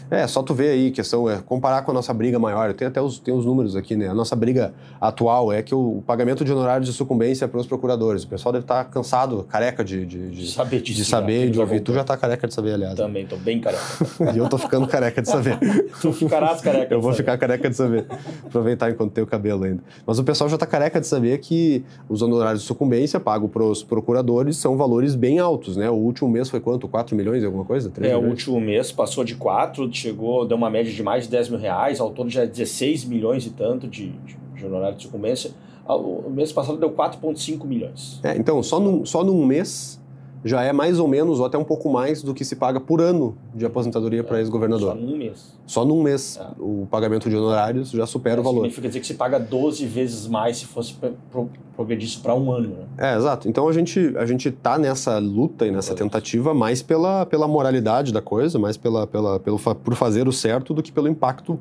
[0.10, 2.70] É, só tu ver aí, questão é comparar com a nossa briga maior.
[2.70, 4.08] Eu tenho até os, tenho os números aqui, né?
[4.08, 8.24] A nossa briga atual é que o, pagamento de honorários de sucumbência para os procuradores.
[8.24, 11.52] O pessoal deve estar cansado, careca de, de, de, Saber disso, de saber, né?
[11.52, 11.82] de ouvir.
[11.82, 12.96] Tu já tá careca de saber, aliás.
[12.96, 13.84] Também, tô bem careca.
[14.34, 15.58] E eu tô ficando careca de saber.
[16.02, 16.94] tu ficarás careca.
[16.94, 17.32] Eu vou de saber.
[17.32, 18.06] ficar careca de saber.
[18.46, 19.84] Aproveitar enquanto tem o cabelo ainda.
[20.06, 23.64] Mas o pessoal já tá careca de saber que os honorários de sucumbência pagos para
[23.64, 25.90] os procuradores são valores bem altos, né?
[25.90, 26.88] O último mês foi quanto?
[26.88, 27.90] 4 milhões alguma coisa?
[27.90, 28.32] 3 É, o milhões?
[28.40, 32.00] último mês passou de 4, chegou, deu uma média de mais de 10 mil reais,
[32.00, 35.52] ao todo já é 16 milhões e tanto de, de, de honorário de sucumbência.
[35.88, 38.20] O mês passado deu 4,5 milhões.
[38.24, 40.02] É, então, só num, só num mês
[40.46, 43.02] já é mais ou menos, ou até um pouco mais, do que se paga por
[43.02, 44.96] ano de aposentadoria para Só ex-governador.
[44.96, 45.58] num mês.
[45.66, 46.46] Só num mês, É.
[46.60, 48.60] o pagamento de honorários já supera o valor.
[48.62, 52.34] Significa dizer que se paga 12 vezes mais se fosse pro- pro- progredir isso para
[52.36, 52.70] um ano.
[52.70, 52.86] Né?
[53.14, 53.50] É, exato.
[53.50, 58.14] Então a gente, a gente tá nessa luta e nessa tentativa mais pela, pela moralidade
[58.14, 61.60] da coisa, mais pela, pela, pelo, por fazer o certo do que pelo impacto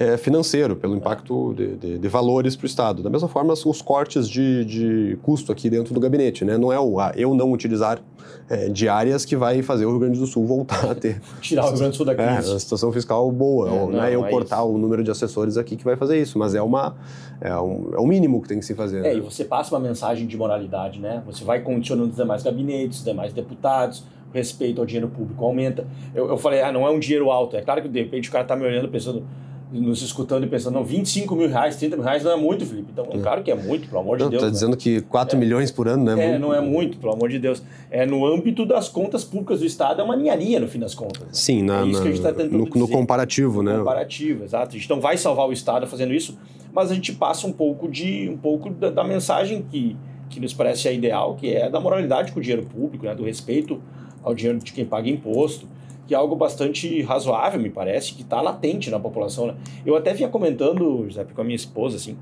[0.00, 3.02] é, financeiro, pelo impacto de, de- de valores para o Estado.
[3.02, 6.42] Da mesma forma, os cortes de, de custo aqui dentro do gabinete.
[6.42, 6.56] Né?
[6.56, 8.00] Não é o ah, eu não utilizar
[8.48, 11.68] é, diárias que vai fazer o Rio Grande do Sul voltar a ter Tirar o
[11.68, 12.50] Rio Grande do Sul da é, crise.
[12.50, 13.68] uma situação fiscal boa.
[13.68, 15.96] É, ou, não, não é eu é cortar o número de assessores aqui que vai
[15.96, 16.96] fazer isso, mas é, uma,
[17.38, 19.00] é, um, é o mínimo que tem que se fazer.
[19.00, 19.16] É, né?
[19.16, 21.22] e você passa uma mensagem de moralidade, né?
[21.26, 25.86] Você vai condicionando os demais gabinetes, os demais deputados, respeito ao dinheiro público aumenta.
[26.14, 27.54] Eu, eu falei, ah, não é um dinheiro alto.
[27.54, 29.24] É claro que de repente o cara tá me olhando pensando,
[29.72, 32.88] nos escutando e pensando, não, 25 mil reais, 30 mil reais não é muito, Felipe.
[32.92, 34.42] Então, claro que é muito, pelo amor de Não, Deus.
[34.42, 34.52] tá né?
[34.52, 36.12] dizendo que 4 milhões por ano, né?
[36.12, 37.62] É, Muito- não é muito, pelo amor de Deus.
[37.90, 41.22] É no âmbito das contas públicas do Estado, é uma ninharia no fim das contas.
[41.38, 42.88] Sim, na, É isso que a gente tá na- tentando no, no dizer.
[42.92, 43.76] comparativo, né?
[43.78, 44.74] comparativo, exato.
[44.74, 46.36] A gente não vai salvar o Estado fazendo isso,
[46.72, 49.96] mas a gente passa um pouco de um pouco da, da mensagem que,
[50.28, 53.22] que nos parece a ideal, que é da moralidade com o dinheiro público, né, do
[53.24, 53.80] respeito
[54.22, 55.66] ao dinheiro de quem paga imposto,
[56.10, 59.46] que é algo bastante razoável, me parece, que está latente na população.
[59.46, 59.54] Né?
[59.86, 62.16] Eu até vinha comentando, José, com a minha esposa, assim,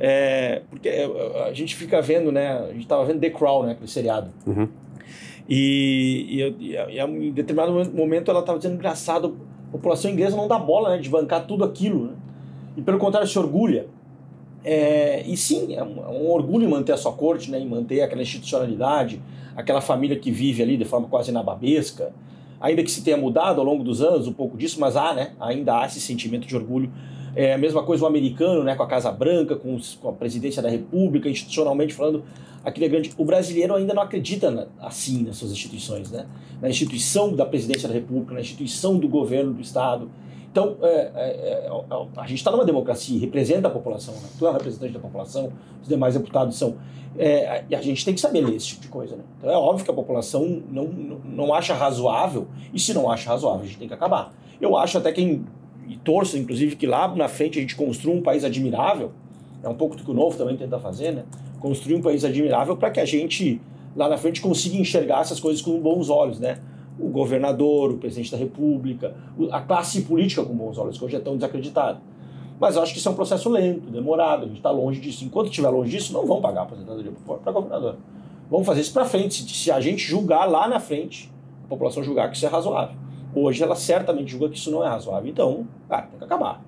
[0.00, 1.08] é, porque é,
[1.48, 2.58] a gente fica vendo, né?
[2.58, 3.72] A gente estava vendo The Crown, né?
[3.72, 4.30] Aquele seriado.
[4.44, 4.66] Uhum.
[5.48, 9.36] E, e, eu- e, e em determinado momento ela estava dizendo engraçado,
[9.68, 10.98] a população inglesa não dá bola, né?
[10.98, 12.12] De bancar tudo aquilo, né?
[12.78, 13.86] E pelo contrário se orgulha.
[14.64, 17.60] É, e sim, é um, é um orgulho manter a sua corte, né?
[17.60, 19.22] Em manter aquela institucionalidade,
[19.54, 22.12] aquela família que vive ali de forma quase nababesca.
[22.60, 25.32] Ainda que se tenha mudado ao longo dos anos um pouco disso, mas há, né?
[25.40, 26.92] Ainda há esse sentimento de orgulho.
[27.34, 28.74] É a mesma coisa o americano, né?
[28.74, 32.22] Com a Casa Branca, com, os- com a presidência da República, institucionalmente falando,
[32.64, 33.12] aquilo é grande.
[33.16, 36.26] O brasileiro ainda não acredita na- assim nas suas instituições, né?
[36.60, 40.10] Na instituição da presidência da República, na instituição do governo do Estado.
[40.50, 44.28] Então, é, é, é, é, a gente está numa democracia, representa a população, né?
[44.36, 46.74] tu é um representante da população, os demais deputados são.
[47.16, 49.16] É, e a gente tem que saber ler esse tipo de coisa.
[49.16, 49.22] Né?
[49.38, 53.30] Então é óbvio que a população não, não, não acha razoável, e se não acha
[53.30, 54.32] razoável, a gente tem que acabar.
[54.60, 55.40] Eu acho até que,
[55.88, 59.12] e torço, inclusive, que lá na frente a gente construa um país admirável,
[59.62, 61.24] é um pouco do que o Novo também tenta fazer, né?
[61.60, 63.60] construir um país admirável para que a gente,
[63.94, 66.58] lá na frente, consiga enxergar essas coisas com bons olhos, né?
[67.00, 69.14] O governador, o presidente da república,
[69.50, 72.00] a classe política com bons olhos, que hoje é tão desacreditado.
[72.60, 75.24] Mas eu acho que isso é um processo lento, demorado, a gente está longe disso.
[75.24, 77.10] Enquanto estiver longe disso, não vão pagar a aposentadoria
[77.42, 77.96] para governador.
[78.50, 79.42] Vamos fazer isso para frente.
[79.50, 81.32] Se, a gente julgar lá na frente,
[81.64, 82.96] a população julgar que isso é razoável.
[83.34, 85.30] Hoje ela certamente julga que isso não é razoável.
[85.30, 86.62] Então, ah, tem que acabar.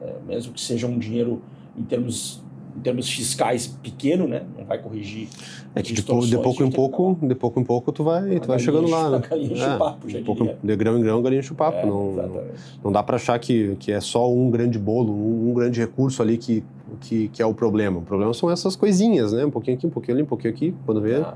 [0.00, 1.42] É, mesmo que seja um dinheiro
[1.76, 2.40] em termos,
[2.76, 4.42] em termos fiscais pequeno, né?
[4.58, 5.28] Não vai corrigir.
[5.74, 8.02] É que de, distorções, pou- de pouco em que pouco, de pouco em pouco tu
[8.04, 9.22] vai, tu vai chegando lá, né?
[9.28, 11.78] galinha papo, já de, pouco, de grão em grão, galinha enche o papo.
[11.78, 12.52] É, não, exatamente.
[12.82, 16.20] não dá para achar que, que é só um grande bolo, um, um grande recurso
[16.22, 16.64] ali que,
[17.00, 17.98] que, que é o problema.
[17.98, 19.44] O problema são essas coisinhas, né?
[19.44, 20.74] Um pouquinho aqui, um pouquinho ali, um pouquinho aqui.
[20.84, 21.34] Quando vê, Ah.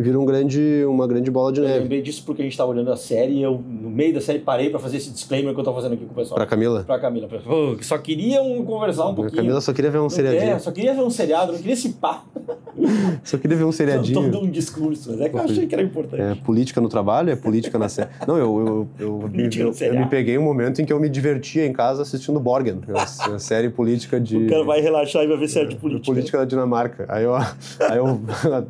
[0.00, 1.80] Vira um grande, uma grande bola de Eu neve.
[1.80, 4.38] lembrei disso porque a gente estava olhando a série e eu, no meio da série,
[4.38, 6.36] parei para fazer esse disclaimer que eu tô fazendo aqui com o pessoal.
[6.36, 6.84] Pra Camila.
[6.84, 7.28] Pra Camila.
[7.28, 9.36] Pô, Só queria um, conversar um A pouquinho.
[9.36, 10.52] Camila só queria ver um Não seriadinho.
[10.52, 12.40] É, só queria ver um seriado, não queria esse papo.
[13.24, 14.30] Só queria ver um seriadinho.
[14.30, 16.22] Todo um discurso, mas é que eu achei que era importante.
[16.22, 18.08] É, política no trabalho, é política na série.
[18.26, 21.08] Não, eu, eu, eu, me, eu, eu me peguei um momento em que eu me
[21.08, 24.36] divertia em casa assistindo Borgen, a, série política de.
[24.36, 26.06] O cara vai relaxar e vai ver série de política.
[26.06, 27.06] Política da Dinamarca.
[27.08, 28.20] Aí eu, aí eu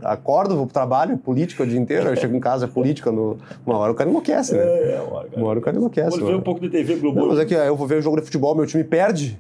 [0.03, 3.11] acordo, vou pro trabalho, política o dia inteiro, eu chego em casa, política.
[3.11, 4.63] No, uma hora o cara enlouquece, né?
[4.63, 6.19] É, é uma hora, uma hora o cara enlouquece.
[6.19, 7.21] Vou ver um pouco de TV Globo.
[7.21, 9.39] Não, mas é que eu vou ver o jogo de futebol, meu time perde.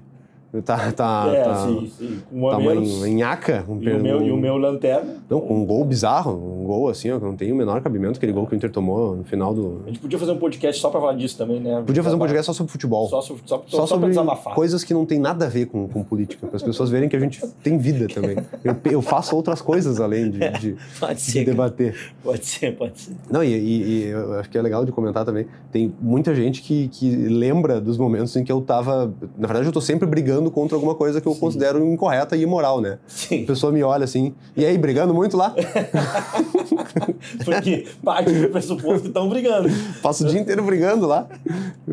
[0.64, 2.22] Tá, tá, é, tá, sim, sim.
[2.32, 3.64] Um tá menos, em nhaca.
[3.68, 5.14] Um, e, o meu, um, e o meu lanterna.
[5.28, 8.16] Não, com um gol bizarro, um gol assim, ó, que não tem o menor cabimento,
[8.16, 9.82] aquele gol que o Inter tomou no final do.
[9.84, 11.80] A gente podia fazer um podcast só pra falar disso também, né?
[11.86, 13.08] Podia fazer um podcast só sobre futebol.
[13.08, 14.52] Só, só, só, só sobre desabafar.
[14.52, 17.14] coisas que não tem nada a ver com, com política, para as pessoas verem que
[17.14, 18.36] a gente tem vida também.
[18.64, 20.76] Eu, eu faço outras coisas além de, de,
[21.16, 21.96] ser, de debater.
[22.24, 23.14] Pode ser, pode ser.
[23.30, 25.46] Não, e, e, e, eu acho que é legal de comentar também.
[25.70, 29.14] Tem muita gente que, que lembra dos momentos em que eu tava.
[29.38, 31.40] Na verdade, eu tô sempre brigando contra alguma coisa que eu Sim.
[31.40, 33.00] considero incorreta e imoral, né?
[33.08, 33.42] Sim.
[33.42, 35.52] A pessoa me olha assim, e aí, brigando muito lá?
[37.44, 39.68] Porque parte do pressuposto que estão brigando.
[40.00, 41.26] Passo o dia inteiro brigando lá.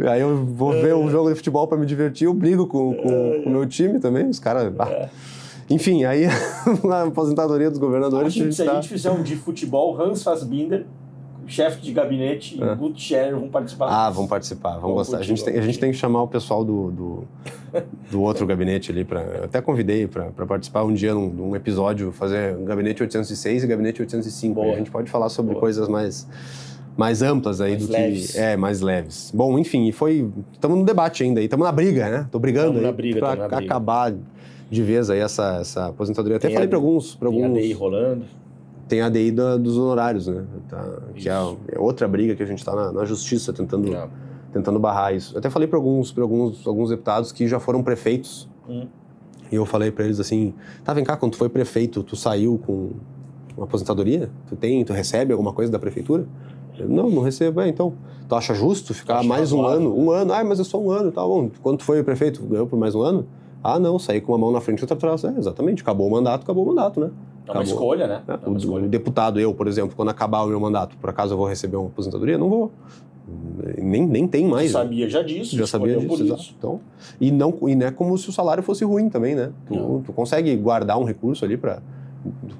[0.07, 3.41] Aí eu vou ver um jogo de futebol para me divertir, eu brigo com, com,
[3.43, 4.71] com o meu time também, os caras...
[4.77, 5.09] Ah.
[5.69, 6.27] Enfim, aí
[6.83, 8.27] na aposentadoria dos governadores...
[8.27, 10.85] Acho que se a gente fizer um de futebol, Hans Fassbinder
[11.47, 12.73] chefe de gabinete é.
[12.73, 13.87] e Guto Scherer vão participar.
[13.89, 15.17] Ah, vão participar, vão gostar.
[15.17, 17.23] A gente, tem, a gente tem que chamar o pessoal do, do,
[18.11, 19.45] do outro gabinete ali para.
[19.45, 24.61] Até convidei para participar um dia num, num, episódio, fazer gabinete 806 e gabinete 805.
[24.61, 25.61] A gente pode falar sobre Boa.
[25.61, 26.27] coisas mais
[26.97, 28.31] mais amplas aí mais do leves.
[28.31, 29.31] que é mais leves.
[29.33, 32.27] Bom, enfim, foi estamos no debate ainda, estamos na briga, né?
[32.31, 34.13] Tô brigando tamo aí na briga, para acabar
[34.69, 36.37] de vez aí essa, essa aposentadoria.
[36.37, 37.57] Até tem falei para alguns, para alguns.
[37.57, 38.25] A rolando
[38.87, 40.45] tem a DI da, dos honorários, né?
[40.67, 44.07] Tá, que é, é, outra briga que a gente está na, na, justiça tentando, é.
[44.51, 45.35] tentando barrar isso.
[45.35, 48.49] Eu até falei para alguns, alguns, alguns deputados que já foram prefeitos.
[48.67, 48.87] Hum.
[49.51, 52.59] E eu falei para eles assim: tá, vem cá, quando tu foi prefeito, tu saiu
[52.65, 52.91] com
[53.55, 54.29] uma aposentadoria?
[54.47, 56.25] Tu tem, tu recebe alguma coisa da prefeitura?
[56.77, 57.61] Eu, não, não recebo.
[57.61, 57.93] É, então,
[58.27, 59.97] tu acha justo ficar mais um ano?
[59.97, 60.33] Um ano?
[60.33, 61.49] Ah, mas é só um ano, tá bom.
[61.61, 63.27] Quando tu foi prefeito, ganhou por mais um ano?
[63.69, 65.25] Ah, não, saí com uma mão na frente e outra atrás.
[65.25, 67.09] É, exatamente, acabou o mandato, acabou o mandato, né?
[67.45, 68.21] É uma escolha, né?
[68.25, 68.87] É, é o, escolha.
[68.87, 71.87] deputado, eu, por exemplo, quando acabar o meu mandato, por acaso eu vou receber uma
[71.87, 72.37] aposentadoria?
[72.37, 72.71] Não vou.
[73.77, 74.71] Nem, nem tem mais.
[74.71, 75.57] Já sabia já disso.
[75.57, 76.43] Já sabia disso, exato.
[76.57, 76.79] Então,
[77.19, 79.51] e, não, e não é como se o salário fosse ruim também, né?
[79.67, 81.81] Tu, tu consegue guardar um recurso ali para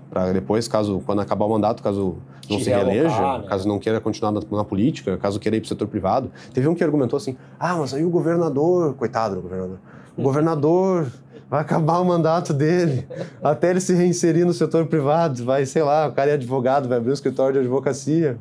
[0.09, 2.17] para depois, caso quando acabar o mandato, caso
[2.49, 3.45] não se reeleja, né?
[3.47, 6.31] caso não queira continuar na, na, política, caso queira ir para o setor privado.
[6.53, 9.79] Teve um que argumentou assim: ah, mas aí o governador, coitado do governador,
[10.17, 11.07] o governador
[11.49, 13.07] vai acabar o mandato dele,
[13.41, 16.97] até ele se reinserir no setor privado, vai, sei lá, o cara é advogado, vai
[16.97, 18.37] abrir um escritório de advocacia.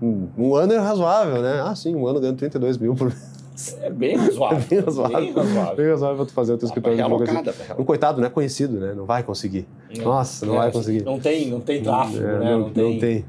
[0.00, 1.62] Um, um ano é razoável, né?
[1.64, 3.32] Ah, sim, um ano ganhando 32 mil por mês.
[3.80, 4.58] É bem razoável.
[4.58, 5.20] É bem razoável.
[5.20, 5.76] Bem razoável.
[5.76, 7.76] Bem razoável pra tu fazer o teu escritório de advocacia.
[7.78, 8.94] Um coitado não é conhecido, né?
[8.94, 9.66] Não vai conseguir.
[9.96, 10.04] Não.
[10.04, 11.04] Nossa, não é, vai conseguir.
[11.04, 12.50] Não tem, não tem tráfego, é, né?
[12.50, 12.92] Não, não tem.
[12.92, 13.24] Não tem.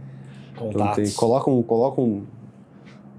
[0.56, 0.80] Contatos.
[0.80, 1.12] Não tem.
[1.14, 2.24] Colocam, colocam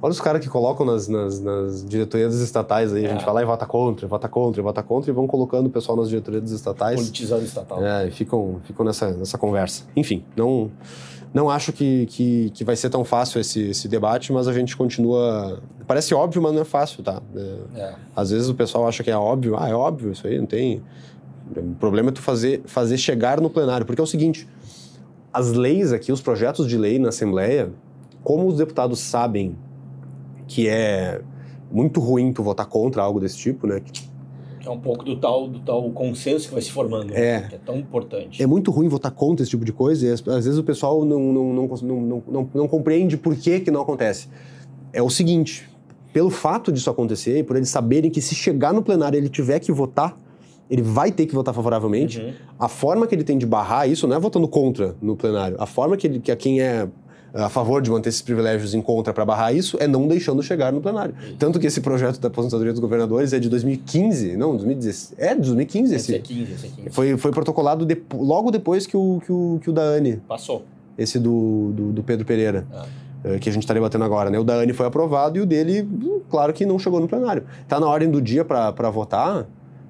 [0.05, 3.07] Olha os caras que colocam nas, nas, nas, diretorias estatais aí.
[3.07, 3.09] É.
[3.09, 3.25] A gente é.
[3.25, 6.11] vai lá e vota contra, vota contra, vota contra e vão colocando o pessoal nas
[6.11, 6.97] diretorias estatais.
[6.97, 7.83] Politizando estatal.
[7.83, 9.85] É, e ficam, ficam nessa, nessa conversa.
[9.97, 10.71] Enfim, não,
[11.33, 14.77] não acho que, que, que vai ser tão fácil esse, esse debate, mas a gente
[14.77, 15.63] continua.
[15.87, 17.23] Parece óbvio, mas não é fácil, tá?
[17.35, 17.95] É, é.
[18.15, 19.57] Às vezes o pessoal acha que é óbvio.
[19.59, 20.83] Ah, é óbvio, isso aí não tem.
[21.57, 23.87] O problema é tu fazer, fazer chegar no plenário.
[23.87, 24.49] Porque é o seguinte:
[25.33, 27.73] as leis aqui, os projetos de lei na Assembleia,
[28.23, 29.57] como os deputados sabem
[30.47, 31.21] que é
[31.71, 33.81] muito ruim tu votar contra algo desse tipo, né?
[34.65, 37.21] É um pouco do tal, do tal consenso que vai se formando, né?
[37.21, 37.49] é, né?
[37.49, 38.43] que é tão importante.
[38.43, 41.21] É muito ruim votar contra esse tipo de coisa e às vezes o pessoal não,
[41.33, 44.29] não, não, não, não, não compreende por que, que não acontece.
[44.91, 45.69] É o seguinte,
[46.15, 49.59] pelo fato disso acontecer e por eles saberem que se chegar no plenário ele tiver
[49.59, 50.17] que votar,
[50.71, 52.33] ele vai ter que votar favoravelmente, uhum.
[52.59, 55.57] a forma que ele tem de barrar isso não é votando contra no plenário.
[55.59, 56.89] A forma que, ele, que a quem é
[57.35, 60.73] a favor de manter esses privilégios em contra para barrar isso é não deixando chegar
[60.73, 61.15] no plenário.
[61.37, 65.15] Tanto que esse projeto da aposentadoria dos governadores é de 2015, não, 2016.
[65.19, 66.13] É de 2015 esse.
[66.13, 66.91] Esse é 15, esse é 15.
[66.91, 70.17] Foi, foi protocolado de, logo depois que o, que o, que o da ANE.
[70.29, 70.65] Passou.
[70.97, 72.67] Esse do, do, do Pedro Pereira.
[72.73, 72.87] Ah.
[73.25, 74.39] Eh, que a gente está debatendo agora, né?
[74.39, 77.45] O da ANE foi aprovado e o dele, hum, claro que não chegou no plenário.
[77.63, 79.49] Está na ordem do dia para votar,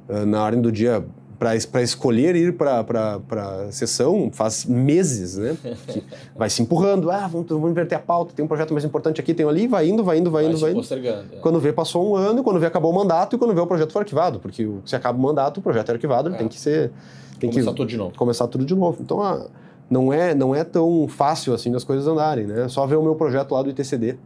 [0.09, 1.05] na ordem do dia
[1.39, 5.57] para escolher ir para a sessão faz meses, né?
[5.87, 6.03] Que
[6.37, 9.35] vai se empurrando, ah, vamos, vamos, inverter a pauta, tem um projeto mais importante aqui,
[9.35, 10.81] tem ali, vai indo, vai indo, vai, indo, vai indo.
[10.81, 11.37] É.
[11.41, 13.93] Quando vê, passou um ano, quando vê, acabou o mandato, e quando vê, o projeto
[13.93, 16.39] foi arquivado, porque se acaba o mandato, o projeto é arquivado, ele é.
[16.39, 16.91] tem que ser...
[17.39, 18.17] Tem começar que tudo de novo.
[18.17, 18.99] Começar tudo de novo.
[19.03, 19.47] Então, a,
[19.91, 22.69] não, é, não é tão fácil assim das coisas andarem, né?
[22.69, 24.17] Só ver o meu projeto lá do ITCD,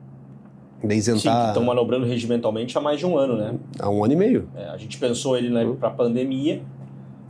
[0.83, 1.43] de isentar...
[1.43, 3.55] Sim, estão manobrando regimentalmente há mais de um ano, né?
[3.79, 4.49] Há um ano e meio.
[4.55, 5.77] É, a gente pensou ele né, uhum.
[5.77, 6.63] para a pandemia,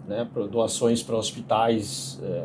[0.07, 2.45] né, doações para hospitais é,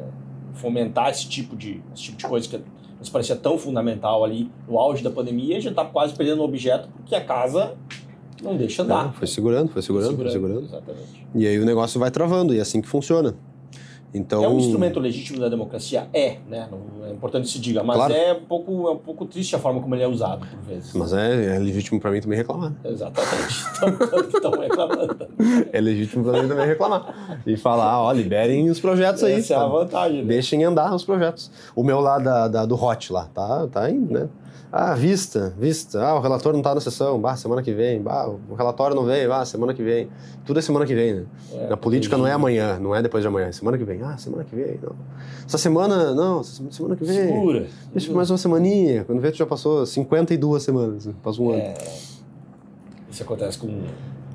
[0.53, 2.61] fomentar esse tipo de, esse tipo de coisa que
[2.99, 6.45] nos parecia tão fundamental ali no auge da pandemia, a gente está quase perdendo o
[6.45, 7.75] objeto porque a casa
[8.41, 9.05] não deixa andar.
[9.05, 10.63] Não, foi segurando, foi segurando, foi segurando.
[10.63, 11.27] Exatamente.
[11.35, 13.35] E aí o negócio vai travando, e é assim que funciona.
[14.13, 16.07] Então, É um instrumento legítimo da democracia?
[16.13, 16.67] É, né?
[16.71, 18.13] Não- É importante que se diga, mas Claro.
[18.13, 20.93] é, um pouco, é um pouco triste a forma como ele é usado, por vezes.
[20.93, 22.71] Mas é, é legítimo pra mim também reclamar.
[22.85, 23.65] Exatamente.
[24.35, 25.27] Estão reclamando.
[25.71, 27.39] É legítimo pra mim também reclamar.
[27.45, 29.33] E falar, ó, liberem os projetos aí.
[29.33, 29.71] Essa é a sabe?
[29.71, 30.21] vantagem.
[30.21, 30.27] né?
[30.27, 31.51] Deixem andar os projetos.
[31.75, 34.29] O meu lá da, da- do Hot lá, tá, tá indo, né?
[34.71, 36.03] Ah, vista, vista.
[36.03, 37.19] Ah, o relator não tá na sessão.
[37.21, 38.01] Bah, semana que vem.
[38.01, 39.31] Bah, o relatório não veio.
[39.31, 40.07] Ah, semana que vem.
[40.45, 41.23] Tudo é semana que vem, né?
[41.53, 43.47] É, Na política não é amanhã, não é depois de amanhã.
[43.47, 44.01] É semana que vem.
[44.01, 44.79] Ah, semana que vem.
[44.81, 44.95] Não.
[45.45, 47.15] Essa semana, não, semana que vem.
[47.27, 47.67] Segura.
[47.91, 49.03] Deixa mais uma semaninha.
[49.03, 51.05] Quando vê, tu já passou 52 semanas.
[51.05, 51.13] né?
[51.21, 51.59] Passou um ano.
[51.61, 51.73] É,
[53.11, 53.83] isso acontece com,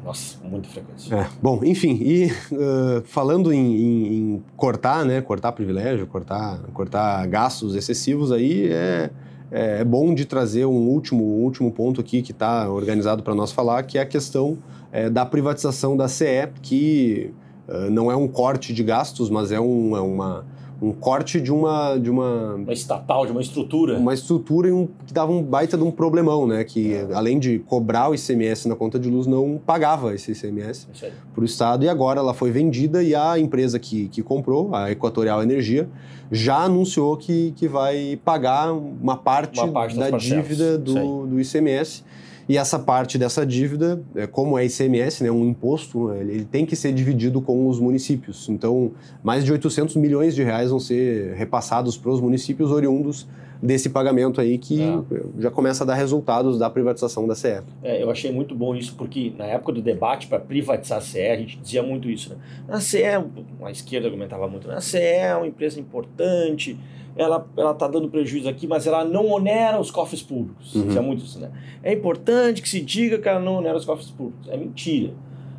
[0.04, 1.14] nossa, com muita frequência.
[1.14, 7.26] É, bom, enfim, e uh, falando em, em- em cortar, né, cortar privilégio, cortar, cortar
[7.26, 9.10] gastos excessivos aí, é,
[9.50, 13.52] é, é bom de trazer um último, último ponto aqui que está organizado para nós
[13.52, 14.58] falar, que é a questão
[14.92, 17.32] é, da privatização da CE, que
[17.68, 20.44] uh, não é um corte de gastos, mas é, um, é uma,
[20.80, 23.98] um corte de uma, de uma, Uma estatal, de uma estrutura.
[23.98, 28.08] uma estrutura um- que dava um baita de um problemão, né, que além de cobrar
[28.08, 30.86] o ICMS na conta de luz, não pagava esse ICMS
[31.34, 31.84] para o Estado.
[31.84, 35.88] E agora ela foi vendida e a empresa que, que comprou, a Equatorial Energia,
[36.30, 41.40] já anunciou que, que vai pagar uma parte, Uma parte da parcelas, dívida do, do
[41.40, 42.04] ICMS.
[42.48, 46.74] E essa parte dessa dívida, é, como é ICMS, né, um imposto, ele, tem que
[46.74, 48.48] ser dividido com os municípios.
[48.48, 53.26] Então, mais de 800 milhões de reais vão ser repassados para os municípios oriundos
[53.62, 54.98] desse pagamento aí que É.
[55.38, 57.60] já começa a dar resultados da privatização da CE.
[57.82, 61.20] É, eu achei muito bom isso, porque na época do debate para privatizar a CE,
[61.20, 62.30] a gente dizia muito isso.
[62.30, 62.36] Né?
[62.68, 64.74] A CE, a esquerda argumentava muito, né?
[64.76, 66.78] a CE é uma empresa importante,
[67.16, 70.72] ela está dando prejuízo aqui, mas ela não onera os cofres públicos.
[70.76, 70.86] Uhum.
[70.86, 71.50] Dizia muito isso, né?
[71.82, 74.48] É importante que se diga que ela não onera os cofres públicos.
[74.48, 75.12] É mentira.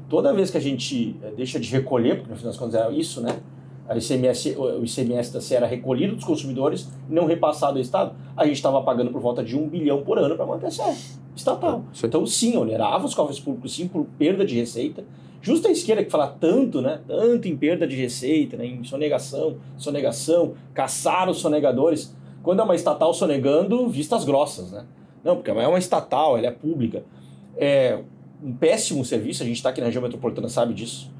[0.08, 2.90] Toda vez que a gente eh, deixa de recolher, porque no final das contas era
[2.92, 3.36] isso, né?
[3.90, 8.46] A ICMS, o ICMS da era recolhido dos consumidores e não repassado ao Estado, a
[8.46, 10.70] gente estava pagando por volta de um bilhão por ano para manter a
[11.36, 11.84] estatal.
[11.92, 12.08] Isso aí.
[12.08, 15.04] Então, sim, onerava os cofres públicos, sim, por perda de receita.
[15.42, 17.00] Justo a esquerda que fala tanto, né?
[17.08, 22.16] Tanto em perda de receita, né, em sonegação, sonegação, caçar os sonegadores.
[22.44, 24.86] Quando é uma estatal sonegando, vistas grossas, né?
[25.24, 27.04] Não, porque é uma estatal, ela é pública.
[27.58, 28.00] É
[28.44, 31.12] um péssimo serviço, a gente está aqui na região metropolitana, sabe disso.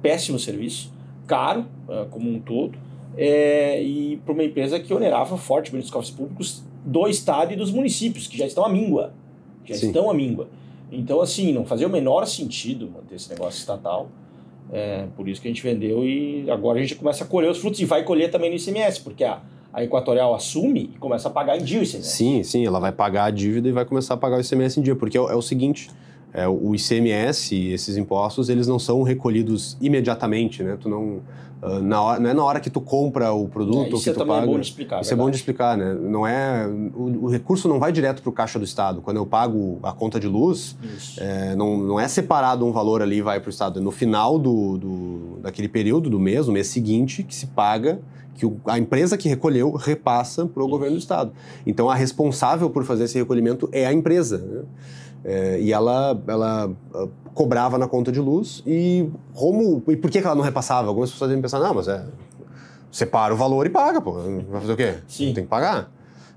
[0.00, 0.92] Péssimo serviço,
[1.26, 2.78] caro, eh, como um todo,
[3.16, 7.70] é, e para uma empresa que onerava fortemente os cofres públicos do Estado e dos
[7.70, 9.12] municípios, que já estão à míngua.
[9.64, 9.86] Já Sim.
[9.86, 10.48] estão à míngua.
[10.90, 14.08] Então, assim, não fazia o menor sentido manter esse negócio estatal.
[14.72, 17.58] É, por isso que a gente vendeu e agora a gente começa a colher os
[17.58, 19.40] frutos e vai colher também no ICMS, porque a,
[19.72, 22.10] a Equatorial assume e começa a pagar em dia o ICMS.
[22.10, 24.82] Sim, sim, ela vai pagar a dívida e vai começar a pagar o ICMS em
[24.82, 25.90] dia, porque é, é o seguinte,
[26.34, 30.76] é, o ICMS e esses impostos, eles não são recolhidos imediatamente, né?
[30.80, 31.20] Tu não,
[31.62, 34.10] ah, na hora, não é na hora que tu compra o produto É, ou que
[34.10, 34.46] é tu também paga.
[34.46, 35.00] bom de explicar.
[35.00, 35.36] Isso é bom de verdade.
[35.36, 35.94] explicar, né?
[35.94, 39.00] Não é, o, o recurso não vai direto para o caixa do Estado.
[39.00, 40.76] Quando eu pago a conta de luz,
[41.16, 43.78] é, não, não é separado um valor ali e vai para o Estado.
[43.78, 48.00] É no final do, do, daquele período, do mês, no mês seguinte, que se paga,
[48.34, 51.32] que a empresa que recolheu repassa para o governo do Estado.
[51.64, 54.38] Então, a responsável por fazer esse recolhimento é a empresa.
[54.38, 54.62] né?
[55.24, 60.20] É, e ela, ela ah, cobrava na conta de luz e como e por que
[60.20, 60.88] que ela não repassava?
[60.88, 62.04] Algumas pessoas devem pensar, não, mas é
[62.92, 64.12] separa o valor e paga, pô.
[64.48, 64.94] Vai fazer o quê?
[65.08, 65.32] Sim.
[65.34, 65.90] Tem que pagar.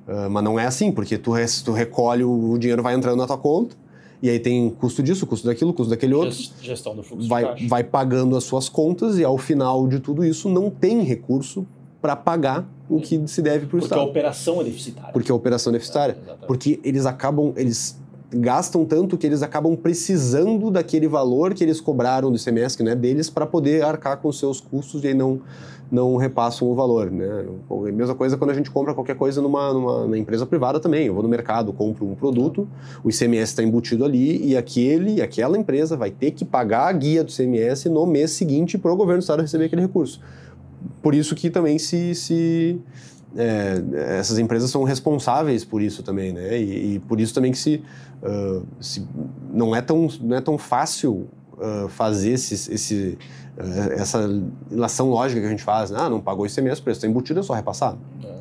[0.08, 1.34] Ah, mas não é assim, porque tu,
[1.66, 3.76] tu recolhe, o, dinheiro vai entrando na tua conta,
[4.22, 7.30] e aí tem custo disso, custo daquilo, custo daquele outro, Gest- Gestão do fluxo de
[7.30, 7.68] vai, caixa.
[7.68, 11.68] vai pagando as suas contas, e ao final de tudo isso não tem recurso
[12.02, 14.10] para pagar o que se deve para o Porque a Estado.
[14.10, 15.12] operação é deficitária.
[15.12, 16.18] Porque a operação é deficitária.
[16.26, 16.46] É.
[16.46, 22.30] Porque eles acabam, eles gastam tanto que eles acabam precisando daquele valor que eles cobraram
[22.30, 25.40] do ICMS, que não é deles, para poder arcar com seus custos e não,
[25.90, 27.10] não repassam o valor.
[27.10, 27.46] Né?
[27.70, 31.08] A mesma coisa quando a gente compra qualquer coisa numa, numa, numa empresa privada também.
[31.08, 32.68] Eu vou no mercado, compro um produto,
[33.04, 37.24] o ICMS está embutido ali e aquele, aquela empresa vai ter que pagar a guia
[37.24, 40.20] do ICMS no mês seguinte para o governo do estado receber aquele recurso.
[41.02, 42.80] Por isso que também se, se
[43.36, 43.82] é,
[44.20, 46.60] essas empresas são responsáveis por isso também, né?
[46.60, 47.84] E, e por isso também que se,
[48.24, 49.08] ah, se
[49.52, 51.30] não é tão não é tão fácil
[51.60, 53.18] ah, fazer esse, esse,
[53.58, 54.30] ah, essa
[54.70, 55.90] relação lógica que a gente faz.
[55.90, 55.98] né?
[56.00, 57.96] Ah, não pagou ICMS, o preço está embutido, é só repassar.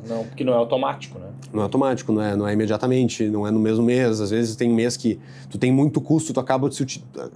[0.07, 1.26] Não, porque não é automático, né?
[1.53, 4.19] Não é automático, não é, não é imediatamente, não é no mesmo mês.
[4.19, 5.17] Às vezes tem mês que
[5.49, 6.85] tu tem muito custo, tu acaba se,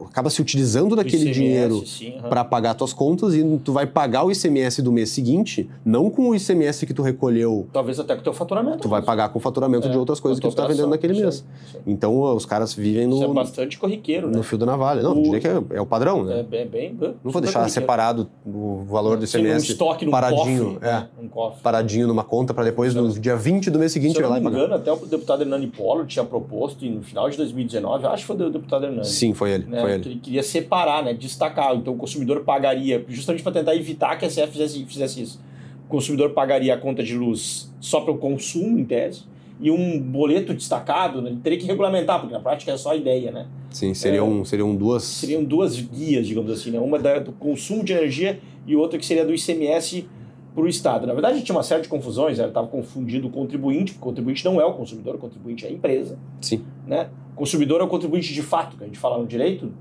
[0.06, 1.84] acaba se utilizando daquele ICMS, dinheiro
[2.20, 2.30] aham.
[2.30, 6.30] para pagar tuas contas e tu vai pagar o ICMS do mês seguinte, não com
[6.30, 8.80] o ICMS que tu recolheu, Talvez até com o teu faturamento.
[8.80, 11.14] tu vai pagar com o faturamento É, de outras coisas que tu tá vendendo naquele
[11.20, 11.44] mês.
[11.88, 14.36] Então os caras vivem Isso é no, bastante corriqueiro, né?
[14.38, 15.02] no fio da navalha.
[15.02, 16.42] Não, O- diria que é, é o padrão, né?
[16.42, 20.12] É bem, bem, Não vou deixar separado o valor do Sim, um ICMS estoque num
[20.12, 20.88] paradinho, cofre.
[20.88, 21.08] é, né?
[21.22, 21.62] Um cofre.
[21.62, 24.48] paradinho numa conta para depois, no dia 20 do mês seguinte, Se eu não me
[24.48, 28.28] engano, até o deputado Hernani Polo tinha proposto, e no final de 2019, acho que
[28.28, 29.06] foi o deputado Hernani.
[29.06, 30.10] Sim, foi ele, né, foi que ele.
[30.16, 31.76] ele queria separar, né, destacar.
[31.76, 35.40] Então o consumidor pagaria, justamente para tentar evitar que a CE fizesse, fizesse isso.
[35.86, 39.24] O consumidor pagaria a conta de luz só para o consumo, em tese,
[39.60, 42.96] e um boleto destacado, né, ele teria que regulamentar, porque na prática é só a
[42.96, 43.46] ideia, né?
[43.70, 45.04] Sim, seriam, seriam duas.
[45.04, 46.80] Seriam duas guias, digamos assim, né?
[46.80, 50.06] Uma da, do consumo de energia e outra que seria do ICMS
[50.54, 51.08] para o Estado.
[51.08, 54.44] Na verdade, tinha uma série de confusões, ela estava confundindo o contribuinte, porque o contribuinte
[54.44, 56.18] não é o consumidor, o contribuinte é a empresa.
[56.42, 56.64] Sim.
[56.86, 57.10] Né?
[57.34, 59.72] O consumidor é o contribuinte de fato, que a gente fala no direito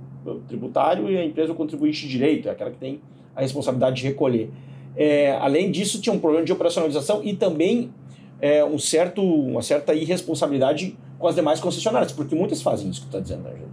[0.47, 3.01] tributário, e a empresa é o contribuinte de direito, é aquela que tem
[3.35, 4.51] a responsabilidade de recolher.
[4.97, 7.91] É, além disso, tinha um problema de operacionalização e também
[8.41, 13.07] é, um certo, uma certa irresponsabilidade com as demais concessionárias, porque muitas fazem isso que
[13.07, 13.71] tu está dizendo, né, Júlio?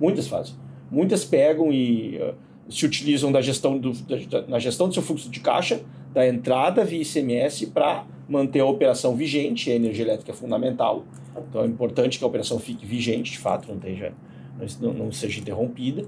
[0.00, 0.54] Muitas fazem.
[0.90, 2.20] Muitas pegam e
[2.68, 5.80] se utilizam da gestão do, da, na gestão do seu fluxo de caixa,
[6.12, 11.04] da entrada via ICMS para manter a operação vigente, a energia elétrica é fundamental.
[11.48, 14.12] Então é importante que a operação fique vigente, de fato, não, esteja,
[14.80, 16.04] não, não seja interrompida.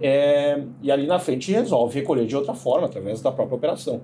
[0.00, 4.00] É, e ali na frente resolve recolher de outra forma, através da própria operação.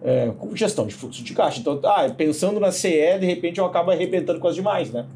[0.00, 1.58] É, com gestão de fluxo de caixa.
[1.58, 5.06] Então, ah, pensando na CE, de repente eu acabo arrebentando com as demais, né?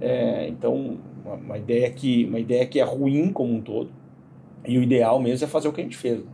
[0.00, 3.90] É, então, uma, uma, ideia que, uma ideia que é ruim como um todo.
[4.66, 6.18] E o ideal mesmo é fazer o que a gente fez.
[6.18, 6.30] Né?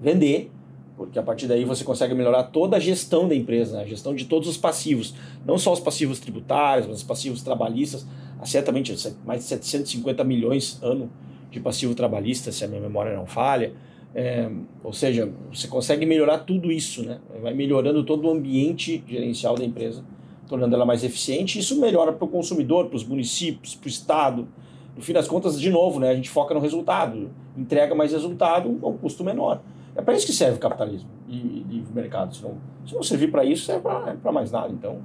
[0.00, 0.50] Vender,
[0.96, 3.82] porque a partir daí você consegue melhorar toda a gestão da empresa, né?
[3.82, 5.14] a gestão de todos os passivos.
[5.44, 8.06] Não só os passivos tributários, mas os passivos trabalhistas.
[8.38, 11.10] Há certamente mais de 750 milhões ano
[11.50, 13.72] de passivo trabalhista, se a minha memória não falha.
[14.14, 14.48] É,
[14.82, 17.18] ou seja, você consegue melhorar tudo isso, né?
[17.42, 20.04] vai melhorando todo o ambiente gerencial da empresa,
[20.46, 21.58] tornando ela mais eficiente.
[21.58, 24.48] Isso melhora para o consumidor, para os municípios, para o Estado.
[24.96, 28.78] No fim das contas, de novo, né, a gente foca no resultado, entrega mais resultado
[28.82, 29.60] a um custo menor.
[29.96, 32.34] É para isso que serve o capitalismo e, e o mercado.
[32.34, 34.72] Se não, se não servir para isso, serve para mais nada.
[34.72, 34.98] Então,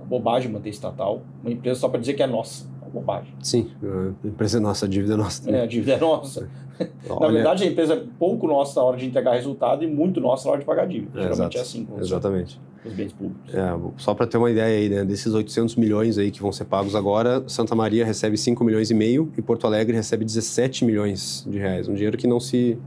[0.00, 2.66] é bobagem manter estatal uma empresa só para dizer que é nossa.
[2.96, 3.34] Bobagem.
[3.42, 5.42] Sim, a empresa é nossa, a dívida é nossa.
[5.44, 5.60] Também.
[5.60, 6.48] É, a dívida é nossa.
[7.20, 10.44] Na verdade, a empresa é pouco nossa na hora de entregar resultado e muito nossa
[10.46, 11.18] na hora de pagar dívida.
[11.18, 11.58] É, Geralmente exato.
[11.58, 12.60] é assim Exatamente.
[12.84, 13.54] os bens públicos.
[13.54, 16.64] É, só para ter uma ideia aí, né, desses 800 milhões aí que vão ser
[16.64, 21.46] pagos agora, Santa Maria recebe 5 milhões e meio e Porto Alegre recebe 17 milhões
[21.48, 21.88] de reais.
[21.88, 22.78] Um dinheiro que não se,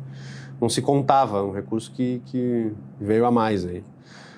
[0.61, 3.83] não se contava, um recurso que, que veio a mais aí.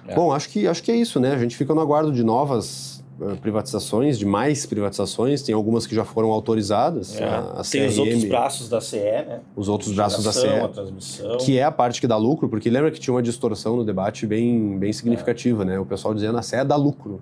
[0.08, 0.16] É.
[0.16, 1.34] Bom, acho que, acho que é isso, né?
[1.34, 3.01] A gente fica no aguardo de novas
[3.42, 5.42] privatizações, de mais privatizações.
[5.42, 7.20] Tem algumas que já foram autorizadas.
[7.20, 7.24] É.
[7.24, 9.42] A, a Tem os CRM, outros braços da CE, né?
[9.56, 11.38] os outros braços da Geração, A CE, transmissão.
[11.38, 14.26] que é a parte que dá lucro, porque lembra que tinha uma distorção no debate
[14.26, 15.80] bem, bem significativa, né?
[15.80, 17.22] O pessoal dizendo a CE dá lucro.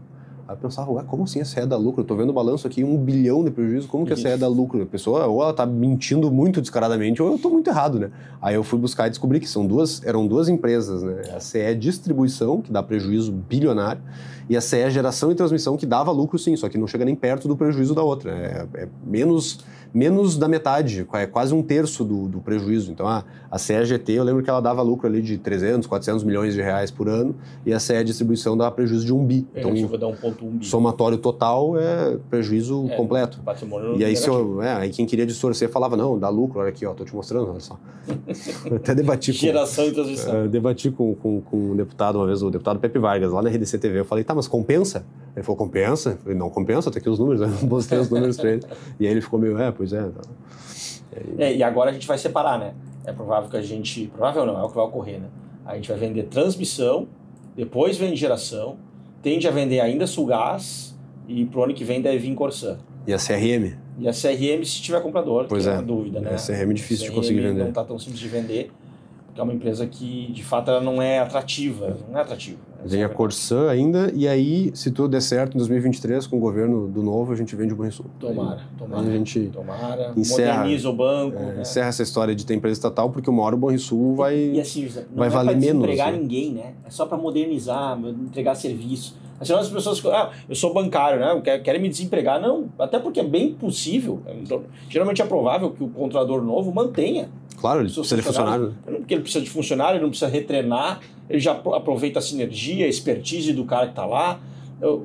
[0.49, 2.01] Aí eu pensava, ué, como assim a CE dá lucro?
[2.01, 4.37] Eu tô vendo o balanço aqui, um bilhão de prejuízo, como que a CE Isso.
[4.39, 4.81] dá lucro?
[4.81, 8.09] A pessoa, ou ela tá mentindo muito descaradamente, ou eu tô muito errado, né?
[8.41, 11.21] Aí eu fui buscar e descobri que são duas, eram duas empresas, né?
[11.35, 14.01] A CE Distribuição, que dá prejuízo bilionário,
[14.49, 17.13] e a CE Geração e Transmissão, que dava lucro sim, só que não chega nem
[17.13, 18.31] perto do prejuízo da outra.
[18.31, 19.59] É, é menos,
[19.93, 22.91] menos da metade, é quase um terço do, do prejuízo.
[22.91, 26.23] Então a, a CE GT, eu lembro que ela dava lucro ali de 300, 400
[26.23, 27.35] milhões de reais por ano,
[27.65, 29.47] e a CE Distribuição dava prejuízo de um bi.
[29.53, 30.65] É, Então, a dar 1,1 bi.
[30.65, 33.39] somatório total é prejuízo É, completo.
[33.43, 36.85] Patrimônio E aí, eu, é, aí quem queria distorcer falava, não, dá lucro, olha aqui,
[36.85, 37.79] ó, tô te mostrando, olha só.
[38.69, 40.33] Eu até debati com, Geração e transmissão.
[40.35, 43.49] eu debati com, com, com um deputado uma vez, o deputado Pepe Vargas, lá na
[43.49, 43.99] RDC TV.
[43.99, 45.05] Eu falei, tá, mas compensa?
[45.35, 46.11] Ele falou, compensa?
[46.11, 47.41] Eu falei, não compensa, tá aqui os números.
[47.61, 48.63] Eu mostrei os números pra ele.
[48.99, 50.11] E aí ele ficou meio, é, pois é.
[51.37, 52.73] É, e agora a gente vai separar, né?
[53.05, 54.07] É provável que a gente.
[54.07, 55.27] Provável não, é o que vai ocorrer, né?
[55.65, 57.07] A gente vai vender transmissão,
[57.55, 58.77] depois vende geração,
[59.21, 62.77] tende a vender ainda Sulgás e pro ano que vem deve vir Corsã.
[63.07, 63.73] E a CRM?
[63.97, 65.73] E a CRM se tiver comprador, Pois é.
[65.73, 66.31] uma dúvida, né?
[66.31, 67.63] A CRM é difícil de CRM conseguir vender.
[67.63, 68.71] Não tá tão simples de vender,
[69.27, 71.97] porque é uma empresa que, de fato, ela não é atrativa.
[72.09, 72.59] Não é atrativa.
[72.85, 73.09] Vem a.
[73.09, 77.33] Corsã ainda, e aí, se tudo der certo, em 2023, com o governo do novo,
[77.33, 78.05] a gente vende o Banrisul.
[78.19, 79.01] Tomara, tomara.
[79.01, 80.13] Aí a gente Tomara.
[80.15, 81.37] encerra- Moderniza o banco.
[81.37, 81.61] é, né?
[81.61, 84.35] encerra essa história de ter empresa estatal, porque uma hora o Banrisul vai...
[84.37, 86.17] E assim, não vai é valer menos, desempregar né?
[86.19, 86.73] ninguém, né?
[86.85, 89.17] É só para modernizar, entregar serviço.
[89.39, 91.59] Assim, as pessoas ah, eu sou bancário, né?
[91.63, 92.41] Quero me desempregar.
[92.41, 96.73] Não, até porque é bem possível, é, então, geralmente é provável que o controlador novo
[96.73, 97.29] mantenha.
[97.59, 98.65] Claro, ele precisa de funcionário.
[98.67, 98.97] funcionários.
[98.99, 102.85] Porque ele precisa de funcionário, ele não precisa retrenar, ele já apro- aproveita a sinergia,
[102.85, 104.39] a expertise do cara que está lá.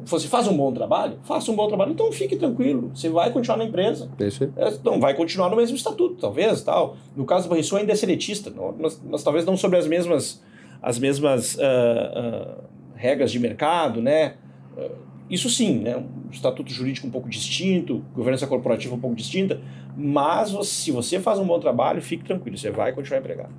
[0.04, 1.18] você faz um bom trabalho?
[1.24, 4.08] Faça um bom trabalho, então fique tranquilo, você vai continuar na empresa.
[4.20, 4.48] É isso
[4.84, 6.96] não, vai continuar no mesmo estatuto, talvez, tal.
[7.16, 10.40] No caso do Banrisul ainda é seletista, nós, nós talvez não sobre as mesmas,
[10.80, 14.34] as mesmas uh, uh, regras de mercado, né?
[14.76, 15.96] Uh, isso sim, né?
[15.96, 19.60] um estatuto jurídico um pouco distinto, governança corporativa um pouco distinta,
[19.96, 23.52] mas se você faz um bom trabalho, fique tranquilo, você vai continuar empregado.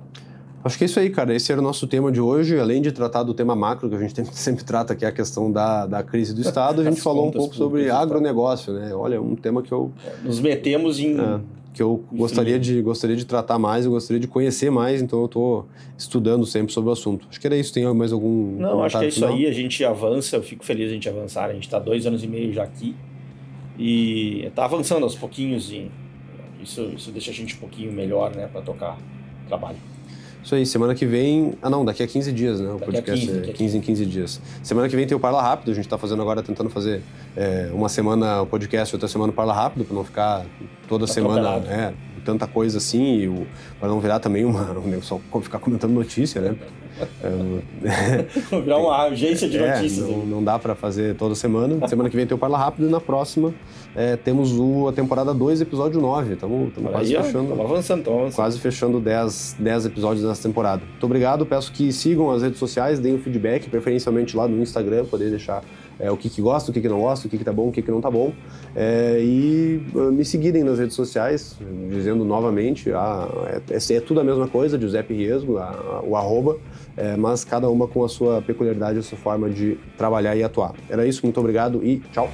[0.66, 1.32] Acho que é isso aí, cara.
[1.32, 2.58] Esse era o nosso tema de hoje.
[2.58, 5.50] Além de tratar do tema macro, que a gente sempre trata, que é a questão
[5.50, 8.92] da, da crise do Estado, a gente falou um pouco sobre agronegócio, né?
[8.92, 9.92] Olha, um tema que eu...
[10.24, 11.20] Nos metemos em...
[11.20, 11.40] É,
[11.76, 15.26] que eu gostaria de, gostaria de tratar mais, eu gostaria de conhecer mais, então eu
[15.26, 15.68] estou
[15.98, 17.26] estudando sempre sobre o assunto.
[17.28, 17.70] Acho que era isso.
[17.70, 19.34] Tem mais algum Não, acho que é isso final?
[19.34, 19.46] aí.
[19.46, 21.50] A gente avança, eu fico feliz a gente avançar.
[21.50, 22.96] A gente está dois anos e meio já aqui
[23.78, 25.90] e está avançando aos pouquinhos e
[26.62, 28.96] isso, isso deixa a gente um pouquinho melhor, né, para tocar
[29.46, 29.76] trabalho.
[30.46, 31.54] Isso aí, semana que vem.
[31.60, 32.68] Ah, não, daqui a 15 dias, né?
[32.68, 34.40] O daqui podcast 15, é 15 em 15 dias.
[34.62, 37.02] Semana que vem tem o Parla Rápido, a gente está fazendo agora, tentando fazer
[37.36, 40.46] é, uma semana o podcast, outra semana o Parla Rápido, para não ficar
[40.88, 41.48] toda tá semana.
[41.66, 41.92] É,
[42.24, 43.44] tanta coisa assim,
[43.80, 44.72] para não virar também uma.
[45.02, 46.54] só ficar comentando notícia, né?
[47.22, 50.08] É, virar uma agência de é, notícias.
[50.08, 51.86] Não, não dá para fazer toda semana.
[51.88, 53.54] Semana que vem tem o Parla Rápido e na próxima
[53.94, 56.34] é, temos o, a temporada 2, episódio 9.
[56.34, 57.42] Estamos quase fechando.
[57.42, 58.36] Estamos avançando, estamos avançando.
[58.36, 60.82] Quase fechando 10, 10 episódios nessa temporada.
[60.84, 61.46] Muito obrigado.
[61.46, 65.62] Peço que sigam as redes sociais, deem o feedback, preferencialmente lá no Instagram, poder deixar
[65.98, 67.68] é, o que, que gosta, o que, que não gosta, o que, que tá bom,
[67.68, 68.32] o que, que não tá bom.
[68.74, 71.56] É, e uh, me seguirem nas redes sociais,
[71.88, 73.28] dizendo novamente, a,
[73.70, 76.58] é, é, tudo a mesma coisa, Giuseppe Riesgo, a, a, o arroba,
[76.96, 80.74] é, mas cada uma com a sua peculiaridade, a sua forma de trabalhar e atuar.
[80.88, 82.30] Era isso, muito obrigado e tchau!